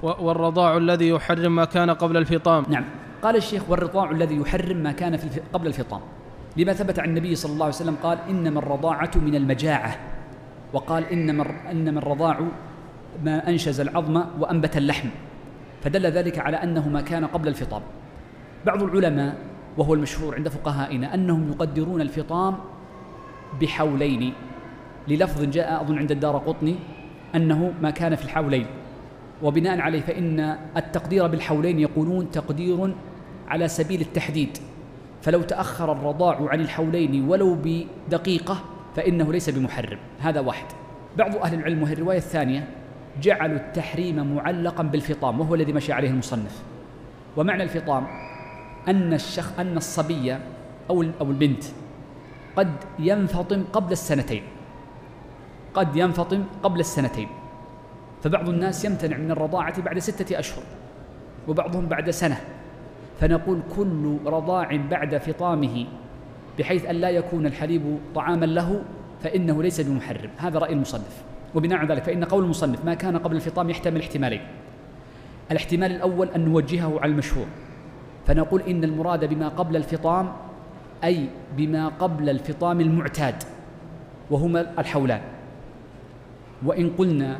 [0.03, 2.65] والرضاع الذي يحرم ما كان قبل الفطام.
[2.69, 2.85] نعم.
[3.23, 6.01] قال الشيخ والرضاع الذي يحرم ما كان في قبل الفطام.
[6.57, 9.97] لما ثبت عن النبي صلى الله عليه وسلم قال إنما الرضاعة من المجاعة.
[10.73, 12.41] وقال إنما إنما الرضاع
[13.25, 15.09] ما أنشز العظم وأنبت اللحم.
[15.83, 17.83] فدل ذلك على أنه ما كان قبل الفطام.
[18.67, 19.37] بعض العلماء
[19.77, 22.59] وهو المشهور عند فقهائنا أنهم يقدرون الفطام
[23.61, 24.33] بحولين
[25.09, 26.77] للفظ جاء أظن عند الدار قطني
[27.35, 28.67] أنه ما كان في الحولين.
[29.43, 32.95] وبناء عليه فإن التقدير بالحولين يقولون تقدير
[33.49, 34.59] على سبيل التحديد.
[35.23, 38.59] فلو تأخر الرضاع عن الحولين ولو بدقيقة
[38.97, 39.99] فإنه ليس بمحرم.
[40.21, 40.67] هذا واحد.
[41.19, 42.69] بعض أهل العلم وهي الرواية الثانية
[43.21, 46.63] جعلوا التحريم معلقا بالفطام وهو الذي مشي عليه المصنف.
[47.37, 48.07] ومعنى الفطام؟
[48.89, 50.33] أن الشخ أن الصبي
[50.91, 51.65] أو أو البنت
[52.57, 54.43] قد ينفطم قبل السنتين.
[55.75, 57.29] قد ينفطم قبل السنتين.
[58.23, 60.63] فبعض الناس يمتنع من الرضاعة بعد ستة أشهر
[61.49, 62.41] وبعضهم بعد سنة.
[63.21, 65.87] فنقول كل رضاع بعد فطامه
[66.59, 68.83] بحيث أن لا يكون الحليب طعاما له
[69.23, 70.31] فإنه ليس بمحرم.
[70.39, 71.25] هذا رأي المصنف.
[71.55, 74.41] وبناء على ذلك فإن قول المصنف ما كان قبل الفطام يحتمل احتمالين.
[75.51, 77.47] الاحتمال الأول أن نوجهه على المشهور.
[78.27, 80.33] فنقول إن المراد بما قبل الفطام
[81.05, 81.27] أي
[81.57, 83.43] بما قبل الفطام المعتاد
[84.31, 85.21] وهما الحولان.
[86.65, 87.39] وإن قلنا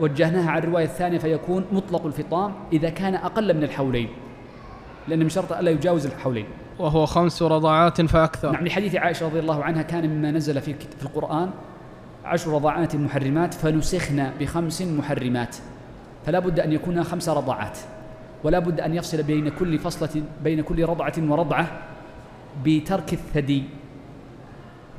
[0.00, 4.08] وجهناها على الرواية الثانية فيكون مطلق الفطام إذا كان أقل من الحولين
[5.08, 6.46] لأن من شرط ألا يجاوز الحولين.
[6.78, 8.52] وهو خمس رضعات فأكثر.
[8.52, 11.50] نعم لحديث عائشة رضي الله عنها كان مما نزل في في القرآن
[12.26, 15.56] عشر رضعات محرمات فنسخنا بخمس محرمات.
[16.26, 17.78] فلا بد أن يكون خمس رضعات
[18.44, 21.66] ولا بد أن يفصل بين كل فصلة بين كل رضعة ورضعة
[22.64, 23.62] بترك الثدي.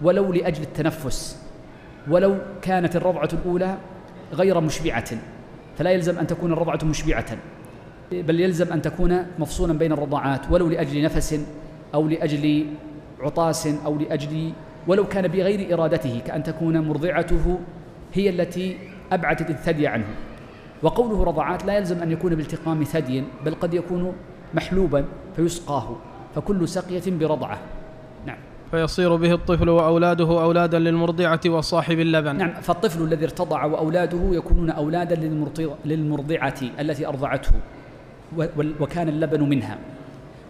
[0.02, 1.44] ولو لأجل التنفس.
[2.10, 3.78] ولو كانت الرضعة الأولى
[4.34, 5.12] غير مشبعة.
[5.78, 7.38] فلا يلزم أن تكون الرضعة مشبعة.
[8.12, 11.40] بل يلزم أن تكون مفصولا بين الرضعات ولو لأجل نفس
[11.94, 12.66] أو لأجل
[13.20, 14.52] عطاس أو لأجل
[14.88, 17.60] ولو كان بغير إرادته كأن تكون مرضعته
[18.14, 18.78] هي التي
[19.12, 20.06] أبعدت الثدي عنه.
[20.84, 24.14] وقوله رضعات لا يلزم أن يكون بالتقام ثدي بل قد يكون
[24.54, 25.96] محلوبا فيسقاه
[26.36, 27.60] فكل سقية برضعة.
[28.26, 28.38] نعم.
[28.72, 32.36] فيصير به الطفل وأولاده أولادا للمرضعة وصاحب اللبن.
[32.38, 32.54] نعم.
[32.54, 35.16] فالطفل الذي ارتضع وأولاده يكونون أولادا
[35.86, 37.52] للمرضعة التي أرضعته
[38.80, 39.78] وكان اللبن منها.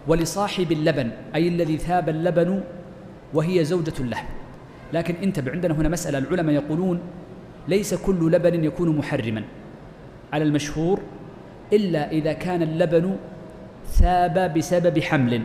[0.08, 2.62] ولصاحب اللبن أي الذي ثاب اللبن
[3.34, 4.24] وهي زوجة له
[4.94, 7.00] لكن انتبه عندنا هنا مسألة العلماء يقولون
[7.68, 9.44] ليس كل لبن يكون محرما
[10.34, 11.00] على المشهور
[11.74, 13.16] إلا إذا كان اللبن
[13.88, 15.42] ثاب بسبب حمل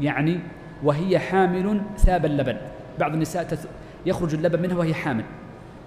[0.00, 0.40] يعني
[0.82, 2.56] وهي حامل ثاب اللبن.
[2.98, 3.58] بعض النساء
[4.06, 5.24] يخرج اللبن منها وهي حامل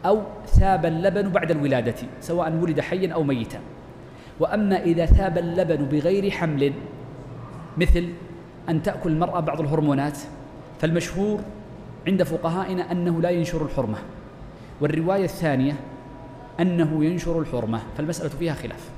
[0.05, 3.59] أو ثاب اللبن بعد الولادة سواء ولد حيا أو ميتا.
[4.39, 6.73] وأما إذا ثاب اللبن بغير حمل
[7.77, 8.09] مثل
[8.69, 10.17] أن تأكل المرأة بعض الهرمونات
[10.79, 11.39] فالمشهور
[12.07, 13.97] عند فقهائنا أنه لا ينشر الحرمة
[14.81, 15.73] والرواية الثانية
[16.59, 18.89] أنه ينشر الحرمة فالمسألة فيها خلاف.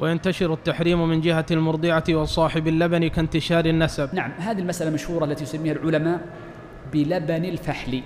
[0.00, 4.14] وينتشر التحريم من جهة المرضعة وصاحب اللبن كانتشار النسب.
[4.14, 6.20] نعم هذه المسألة مشهورة التي يسميها العلماء
[6.92, 8.02] بلبن الفحل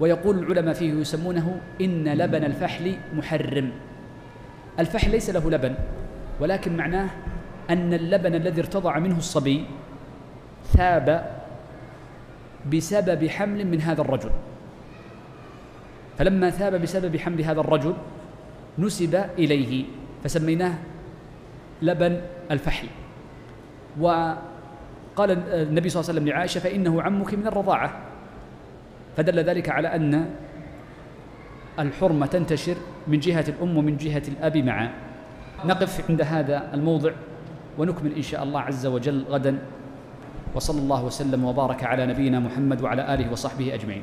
[0.00, 3.72] ويقول العلماء فيه يسمونه إن لبن الفحل محرم.
[4.78, 5.74] الفحل ليس له لبن
[6.40, 7.08] ولكن معناه
[7.70, 9.64] أن اللبن الذي ارتضع منه الصبي
[10.72, 11.30] ثاب
[12.72, 14.30] بسبب حمل من هذا الرجل.
[16.18, 17.94] فلما ثاب بسبب حمل هذا الرجل
[18.78, 19.84] نسب إليه
[20.24, 20.74] فسميناه
[21.82, 22.88] لبن الفحل.
[24.00, 25.30] وقال
[25.70, 28.00] النبي صلى الله عليه وسلم لعائشة فإنه عمك من الرضاعة.
[29.16, 30.30] فدل ذلك على أن
[31.78, 32.76] الحرمة تنتشر
[33.08, 34.90] من جهة الأم ومن جهة الأب معا.
[35.64, 37.12] نقف عند هذا الموضع
[37.78, 39.58] ونكمل إن شاء الله عز وجل غدا.
[40.54, 44.02] وصلى الله وسلم وبارك على نبينا محمد وعلى آله وصحبه أجمعين.